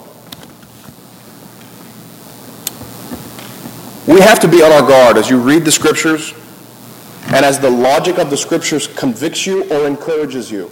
[4.07, 6.33] We have to be on our guard as you read the scriptures
[7.27, 10.71] and as the logic of the scriptures convicts you or encourages you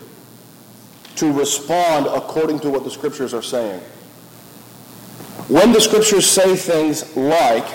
[1.17, 3.79] to respond according to what the scriptures are saying.
[5.49, 7.65] When the scriptures say things like,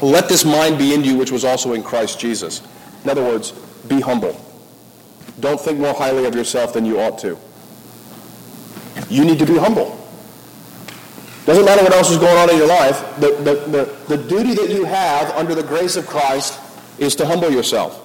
[0.00, 2.62] let this mind be in you which was also in Christ Jesus.
[3.04, 3.52] In other words,
[3.86, 4.47] be humble.
[5.40, 7.38] Don't think more highly of yourself than you ought to.
[9.08, 9.94] You need to be humble.
[11.46, 13.00] Doesn't matter what else is going on in your life.
[13.20, 16.60] The, the, the, the duty that you have under the grace of Christ
[16.98, 18.04] is to humble yourself.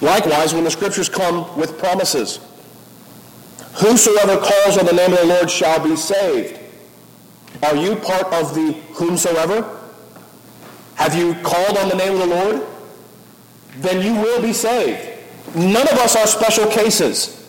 [0.00, 2.38] Likewise, when the scriptures come with promises,
[3.74, 6.60] whosoever calls on the name of the Lord shall be saved.
[7.62, 9.80] Are you part of the whomsoever?
[10.96, 12.62] Have you called on the name of the Lord?
[13.78, 15.13] Then you will be saved.
[15.54, 17.40] None of us are special cases.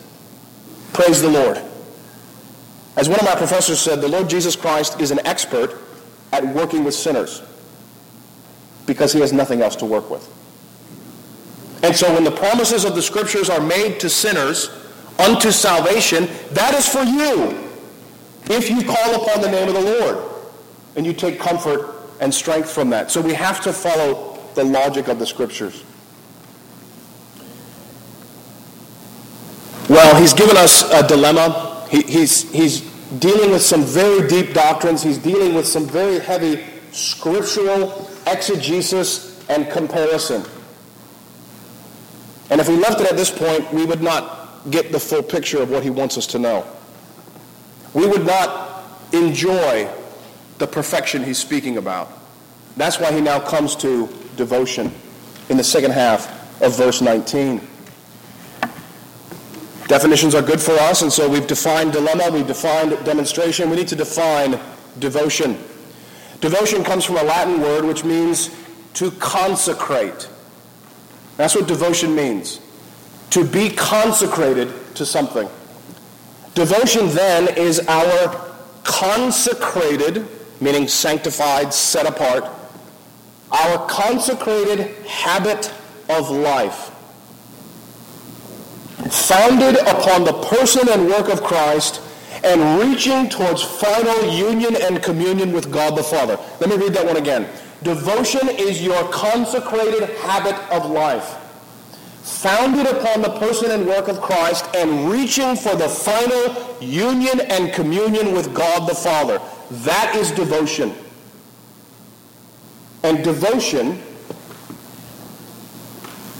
[0.92, 1.60] Praise the Lord.
[2.96, 5.78] As one of my professors said, the Lord Jesus Christ is an expert
[6.32, 7.42] at working with sinners
[8.86, 10.32] because he has nothing else to work with.
[11.82, 14.70] And so when the promises of the scriptures are made to sinners
[15.18, 17.70] unto salvation, that is for you
[18.48, 20.18] if you call upon the name of the Lord
[20.94, 23.10] and you take comfort and strength from that.
[23.10, 25.84] So we have to follow the logic of the scriptures.
[29.88, 31.86] Well, he's given us a dilemma.
[31.88, 32.80] He, he's, he's
[33.20, 35.02] dealing with some very deep doctrines.
[35.02, 40.44] He's dealing with some very heavy scriptural exegesis and comparison.
[42.50, 45.62] And if we left it at this point, we would not get the full picture
[45.62, 46.66] of what he wants us to know.
[47.94, 49.88] We would not enjoy
[50.58, 52.10] the perfection he's speaking about.
[52.76, 54.92] That's why he now comes to devotion
[55.48, 57.66] in the second half of verse 19.
[59.88, 63.70] Definitions are good for us, and so we've defined dilemma, we've defined demonstration.
[63.70, 64.58] We need to define
[64.98, 65.58] devotion.
[66.40, 68.50] Devotion comes from a Latin word which means
[68.94, 70.28] to consecrate.
[71.36, 72.60] That's what devotion means.
[73.30, 75.48] To be consecrated to something.
[76.54, 80.26] Devotion then is our consecrated,
[80.60, 82.44] meaning sanctified, set apart,
[83.52, 85.72] our consecrated habit
[86.08, 86.90] of life.
[88.96, 92.00] Founded upon the person and work of Christ
[92.42, 96.38] and reaching towards final union and communion with God the Father.
[96.60, 97.48] Let me read that one again.
[97.82, 101.36] Devotion is your consecrated habit of life,
[102.22, 107.72] founded upon the person and work of Christ and reaching for the final union and
[107.72, 109.40] communion with God the Father.
[109.70, 110.94] That is devotion.
[113.02, 114.02] And devotion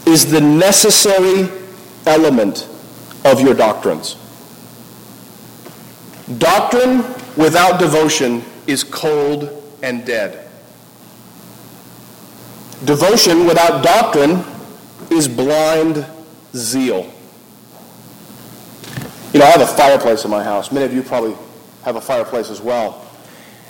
[0.06, 1.48] is the necessary
[2.06, 2.68] element
[3.24, 4.16] of your doctrines.
[6.38, 6.98] Doctrine
[7.36, 10.48] without devotion is cold and dead.
[12.84, 14.44] Devotion without doctrine
[15.10, 16.04] is blind
[16.54, 17.10] zeal.
[19.32, 20.72] You know, I have a fireplace in my house.
[20.72, 21.36] Many of you probably
[21.84, 23.06] have a fireplace as well.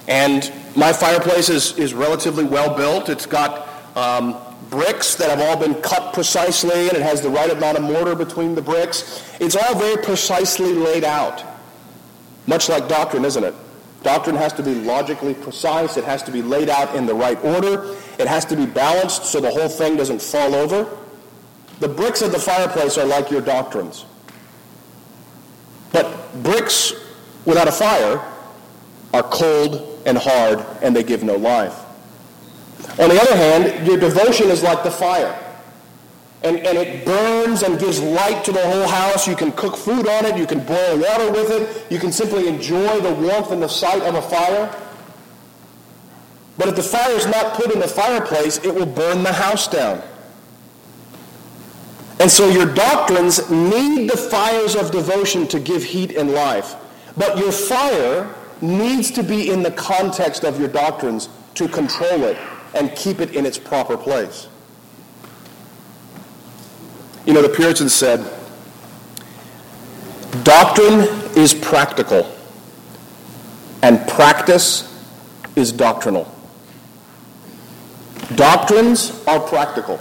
[0.08, 3.08] And my fireplace is, is relatively well built.
[3.08, 4.36] It's got um,
[4.70, 8.14] bricks that have all been cut precisely, and it has the right amount of mortar
[8.14, 9.22] between the bricks.
[9.40, 11.44] It's all very precisely laid out.
[12.46, 13.54] Much like doctrine, isn't it?
[14.02, 15.96] Doctrine has to be logically precise.
[15.96, 17.96] It has to be laid out in the right order.
[18.18, 20.86] It has to be balanced so the whole thing doesn't fall over.
[21.80, 24.04] The bricks of the fireplace are like your doctrines.
[25.92, 26.92] But bricks
[27.44, 28.22] without a fire
[29.12, 31.85] are cold and hard and they give no life.
[32.98, 35.38] On the other hand, your devotion is like the fire.
[36.42, 39.26] And, and it burns and gives light to the whole house.
[39.26, 40.36] You can cook food on it.
[40.36, 41.90] You can boil water with it.
[41.90, 44.74] You can simply enjoy the warmth and the sight of a fire.
[46.56, 49.68] But if the fire is not put in the fireplace, it will burn the house
[49.68, 50.02] down.
[52.18, 56.76] And so your doctrines need the fires of devotion to give heat and life.
[57.18, 62.38] But your fire needs to be in the context of your doctrines to control it
[62.74, 64.48] and keep it in its proper place.
[67.24, 68.20] You know, the Puritans said,
[70.44, 72.32] doctrine is practical,
[73.82, 74.92] and practice
[75.56, 76.32] is doctrinal.
[78.34, 80.00] Doctrines are practical.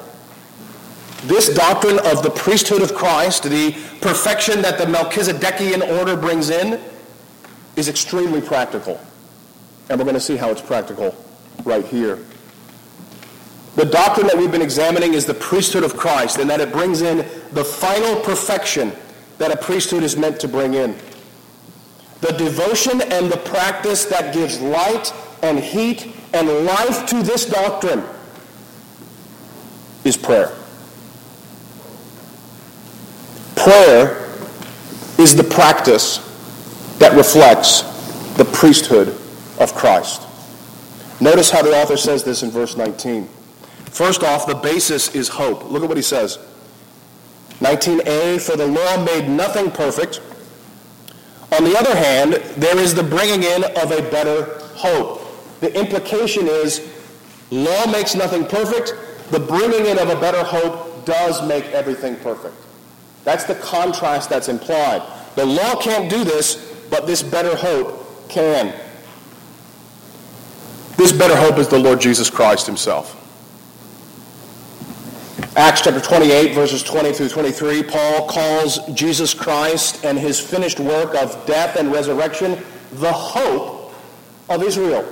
[1.23, 6.79] This doctrine of the priesthood of Christ, the perfection that the Melchizedekian order brings in,
[7.75, 8.99] is extremely practical.
[9.89, 11.15] And we're going to see how it's practical
[11.63, 12.19] right here.
[13.75, 17.01] The doctrine that we've been examining is the priesthood of Christ, and that it brings
[17.01, 17.17] in
[17.51, 18.93] the final perfection
[19.37, 20.95] that a priesthood is meant to bring in.
[22.21, 25.13] The devotion and the practice that gives light
[25.43, 28.03] and heat and life to this doctrine
[30.05, 30.53] is prayer.
[33.55, 34.21] Prayer
[35.19, 36.17] is the practice
[36.99, 37.81] that reflects
[38.37, 39.09] the priesthood
[39.59, 40.21] of Christ.
[41.19, 43.27] Notice how the author says this in verse 19.
[43.95, 45.71] First off, the basis is hope.
[45.71, 46.37] Look at what he says.
[47.59, 50.19] 19a, for the law made nothing perfect.
[51.53, 55.21] On the other hand, there is the bringing in of a better hope.
[55.61, 56.85] The implication is
[57.51, 58.95] law makes nothing perfect.
[59.31, 62.57] The bringing in of a better hope does make everything perfect.
[63.23, 65.03] That's the contrast that's implied.
[65.35, 66.55] The law can't do this,
[66.89, 68.73] but this better hope can.
[70.97, 73.21] This better hope is the Lord Jesus Christ himself.
[75.57, 81.15] Acts chapter 28, verses 20 through 23, Paul calls Jesus Christ and his finished work
[81.15, 83.93] of death and resurrection the hope
[84.49, 85.09] of Israel.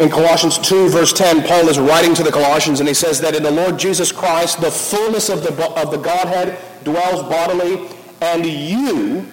[0.00, 3.34] In Colossians 2, verse 10, Paul is writing to the Colossians and he says that
[3.34, 7.88] in the Lord Jesus Christ, the fullness of the, of the Godhead dwells bodily,
[8.22, 9.26] and you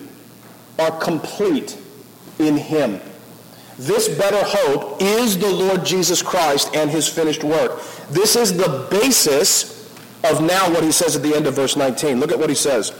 [0.80, 1.78] are complete
[2.40, 3.00] in him.
[3.78, 7.82] This better hope is the Lord Jesus Christ and his finished work.
[8.10, 9.92] This is the basis
[10.24, 12.20] of now what he says at the end of verse 19.
[12.20, 12.94] Look at what he says.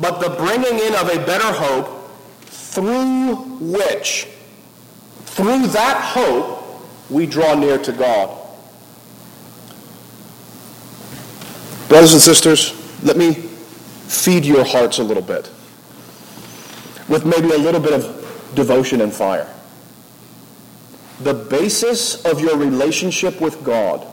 [0.00, 2.10] But the bringing in of a better hope
[2.46, 4.28] through which,
[5.26, 8.36] through that hope, we draw near to God.
[11.88, 15.50] Brothers and sisters, let me feed your hearts a little bit
[17.08, 19.48] with maybe a little bit of devotion and fire
[21.20, 24.06] the basis of your relationship with God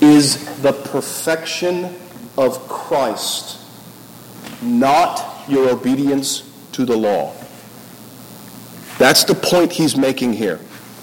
[0.00, 1.94] is the perfection
[2.36, 3.58] of Christ,
[4.62, 7.34] not your obedience to the law.
[8.98, 10.60] That's the point he's making here.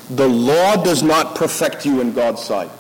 [0.10, 2.72] The law does not perfect you in God's sight.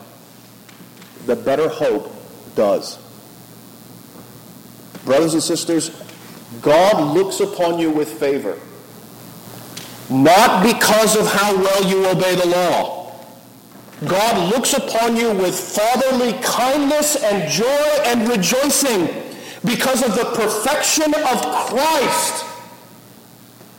[1.26, 2.14] The better hope
[2.56, 3.00] does.
[5.04, 5.90] Brothers and sisters,
[6.62, 8.60] God looks upon you with favor
[10.10, 13.12] not because of how well you obey the law.
[14.06, 19.08] God looks upon you with fatherly kindness and joy and rejoicing
[19.64, 22.46] because of the perfection of Christ,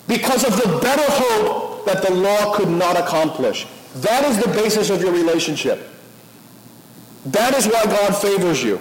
[0.09, 3.67] because of the better hope that the law could not accomplish.
[3.97, 5.89] That is the basis of your relationship.
[7.27, 8.81] That is why God favors you.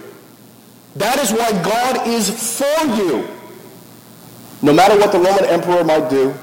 [0.96, 3.28] That is why God is for you.
[4.62, 6.34] No matter what the Roman emperor might do,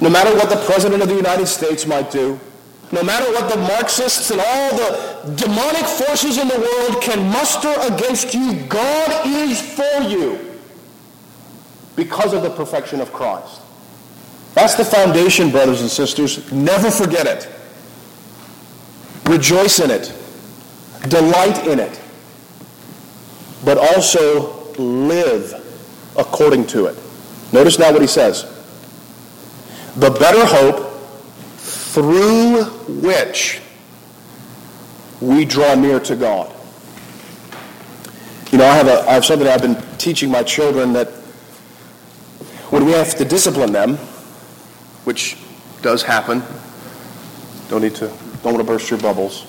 [0.00, 2.38] no matter what the president of the United States might do,
[2.92, 7.74] no matter what the Marxists and all the demonic forces in the world can muster
[7.92, 10.38] against you, God is for you
[11.96, 13.60] because of the perfection of Christ.
[14.54, 16.50] That's the foundation, brothers and sisters.
[16.52, 17.48] Never forget it.
[19.26, 20.14] Rejoice in it.
[21.08, 22.00] Delight in it.
[23.64, 25.54] But also live
[26.16, 26.96] according to it.
[27.52, 28.55] Notice now what he says.
[29.96, 30.92] The better hope
[31.56, 33.60] through which
[35.22, 36.52] we draw near to God.
[38.52, 41.08] You know, I have, a, I have something I've been teaching my children that
[42.70, 43.96] when we have to discipline them,
[45.04, 45.38] which
[45.80, 46.42] does happen,
[47.68, 48.08] don't need to,
[48.42, 49.46] don't want to burst your bubbles.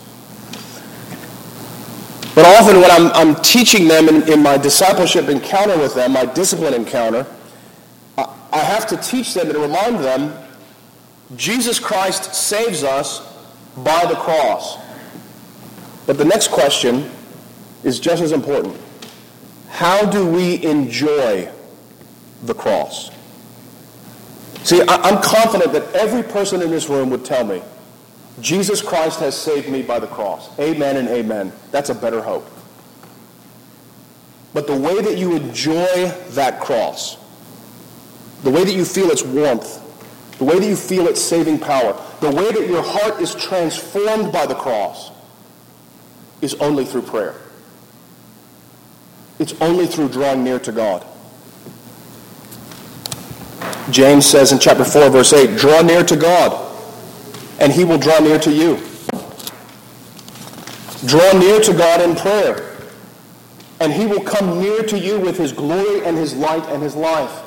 [2.36, 6.26] But often when I'm, I'm teaching them in, in my discipleship encounter with them, my
[6.26, 7.26] discipline encounter,
[8.58, 10.34] I, have to teach them and remind them
[11.36, 13.22] Jesus Christ saves us
[13.78, 14.78] by the cross.
[16.06, 17.10] But the next question
[17.84, 18.78] is just as important.
[19.70, 21.50] How do we enjoy
[22.44, 23.12] the cross?
[24.64, 27.62] See, I'm confident that every person in this room would tell me,
[28.40, 30.50] Jesus Christ has saved me by the cross.
[30.60, 31.52] Amen and amen.
[31.72, 32.50] That's a better hope.
[34.54, 37.18] But the way that you enjoy that cross,
[38.44, 39.84] the way that you feel its warmth,
[40.38, 44.32] the way that you feel its saving power, the way that your heart is transformed
[44.32, 45.12] by the cross
[46.42, 47.36] is only through prayer.
[49.40, 51.06] It's only through drawing near to God.
[53.90, 56.76] James says in chapter 4, verse 8, draw near to God,
[57.60, 58.78] and he will draw near to you.
[61.06, 62.76] Draw near to God in prayer,
[63.80, 66.96] and he will come near to you with his glory and his light and his
[66.96, 67.44] life.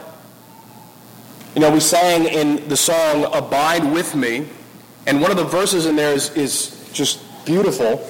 [1.54, 4.46] You know, we sang in the song Abide With Me,
[5.06, 8.06] and one of the verses in there is, is just beautiful.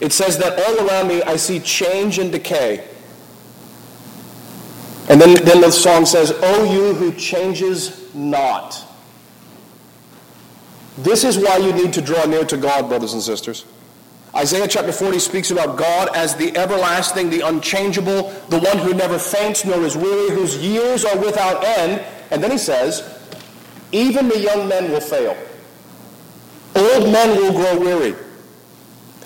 [0.00, 2.88] It says that all around me I see change and decay.
[5.08, 8.82] And then, then the song says, O you who changes not.
[10.98, 13.66] This is why you need to draw near to God, brothers and sisters.
[14.34, 19.18] Isaiah chapter 40 speaks about God as the everlasting, the unchangeable, the one who never
[19.18, 22.04] faints nor is weary, whose years are without end.
[22.30, 23.02] And then he says,
[23.92, 25.36] even the young men will fail.
[26.74, 28.14] Old men will grow weary.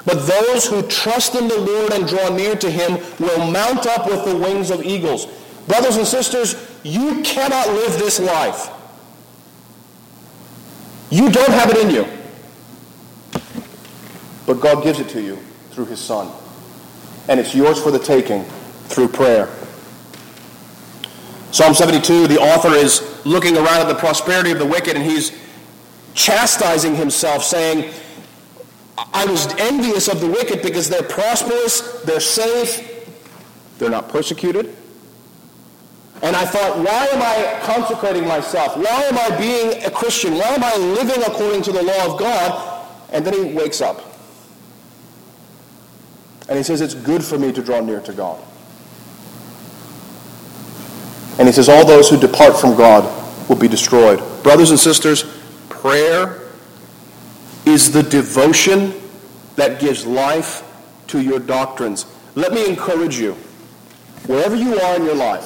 [0.04, 4.06] But those who trust in the Lord and draw near to him will mount up
[4.06, 5.26] with the wings of eagles.
[5.66, 8.70] Brothers and sisters, you cannot live this life.
[11.10, 12.06] You don't have it in you.
[14.46, 15.36] But God gives it to you
[15.70, 16.30] through his Son.
[17.28, 18.44] And it's yours for the taking
[18.88, 19.48] through prayer.
[21.52, 25.32] Psalm 72, the author is looking around at the prosperity of the wicked and he's
[26.14, 27.92] chastising himself, saying,
[29.12, 33.08] I was envious of the wicked because they're prosperous, they're safe,
[33.78, 34.76] they're not persecuted.
[36.22, 38.76] And I thought, why am I consecrating myself?
[38.76, 40.34] Why am I being a Christian?
[40.34, 42.86] Why am I living according to the law of God?
[43.10, 44.04] And then he wakes up.
[46.48, 48.42] And he says, it's good for me to draw near to God.
[51.40, 53.02] And he says, All those who depart from God
[53.48, 54.18] will be destroyed.
[54.42, 55.24] Brothers and sisters,
[55.70, 56.42] prayer
[57.64, 58.92] is the devotion
[59.56, 60.62] that gives life
[61.06, 62.04] to your doctrines.
[62.34, 63.32] Let me encourage you,
[64.26, 65.44] wherever you are in your life,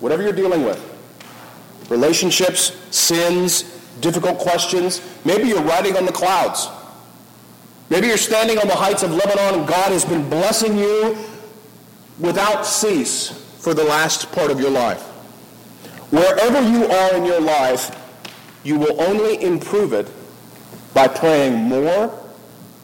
[0.00, 0.78] whatever you're dealing with,
[1.88, 3.62] relationships, sins,
[4.02, 6.68] difficult questions, maybe you're riding on the clouds.
[7.88, 11.16] Maybe you're standing on the heights of Lebanon and God has been blessing you
[12.18, 15.00] without cease for the last part of your life.
[16.12, 17.98] Wherever you are in your life,
[18.62, 20.06] you will only improve it
[20.92, 22.12] by praying more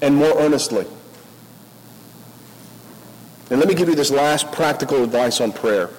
[0.01, 0.87] and more earnestly.
[3.51, 5.91] And let me give you this last practical advice on prayer.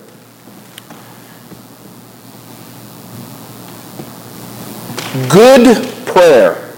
[5.30, 6.74] Good prayer.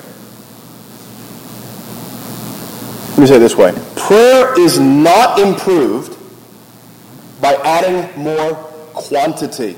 [3.12, 3.72] Let me say it this way.
[3.96, 6.13] Prayer is not improved
[7.44, 8.54] by adding more
[8.94, 9.76] quantity.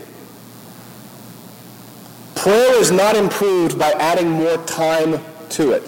[2.36, 5.84] Prayer is not improved by adding more time to it.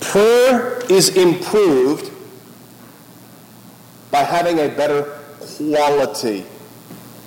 [0.00, 2.10] Prayer is improved
[4.10, 5.02] by having a better
[5.58, 6.46] quality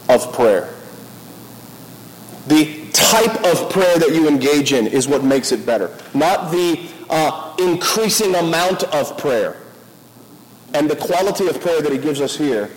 [0.10, 0.74] of prayer.
[2.48, 6.90] The type of prayer that you engage in is what makes it better, not the
[7.12, 9.62] uh, increasing amount of prayer.
[10.74, 12.72] And the quality of prayer that he gives us here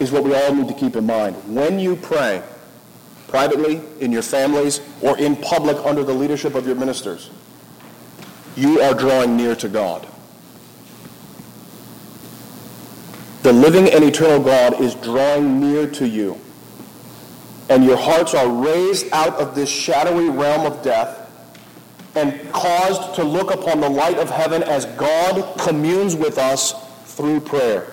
[0.00, 1.36] is what we all need to keep in mind.
[1.54, 2.42] When you pray,
[3.28, 7.30] privately, in your families, or in public under the leadership of your ministers,
[8.56, 10.06] you are drawing near to God.
[13.42, 16.38] The living and eternal God is drawing near to you.
[17.70, 21.26] And your hearts are raised out of this shadowy realm of death
[22.16, 26.74] and caused to look upon the light of heaven as God communes with us
[27.18, 27.84] through prayer.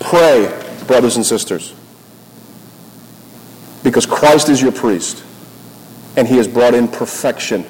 [0.00, 0.48] Pray,
[0.88, 1.72] brothers and sisters,
[3.84, 5.22] because Christ is your priest,
[6.16, 7.64] and he has brought in perfection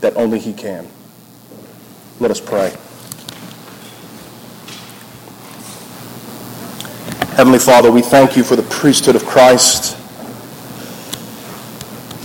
[0.00, 0.88] that only he can.
[2.18, 2.70] Let us pray.
[7.36, 9.96] Heavenly Father, we thank you for the priesthood of Christ.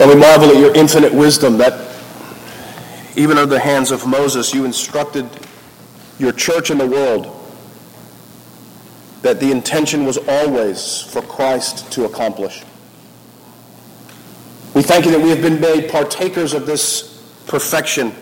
[0.02, 1.96] And we marvel at your infinite wisdom that
[3.16, 5.30] even under the hands of Moses, you instructed
[6.20, 7.32] your church in the world
[9.22, 12.64] that the intention was always for Christ to accomplish.
[14.74, 18.14] We thank you that we have been made partakers of this perfection.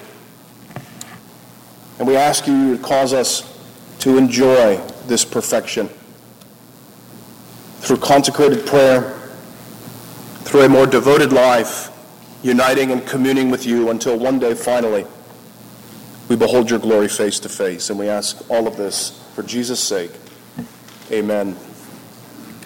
[2.00, 3.50] And we ask you to cause us
[4.00, 4.78] to enjoy
[5.08, 5.90] this perfection
[7.80, 9.20] through consecrated prayer,
[10.44, 11.90] through a more devoted life,
[12.44, 15.06] uniting and communing with you until one day finally
[16.30, 17.90] we behold your glory face to face.
[17.90, 20.12] And we ask all of this for Jesus' sake.
[21.12, 21.56] Amen.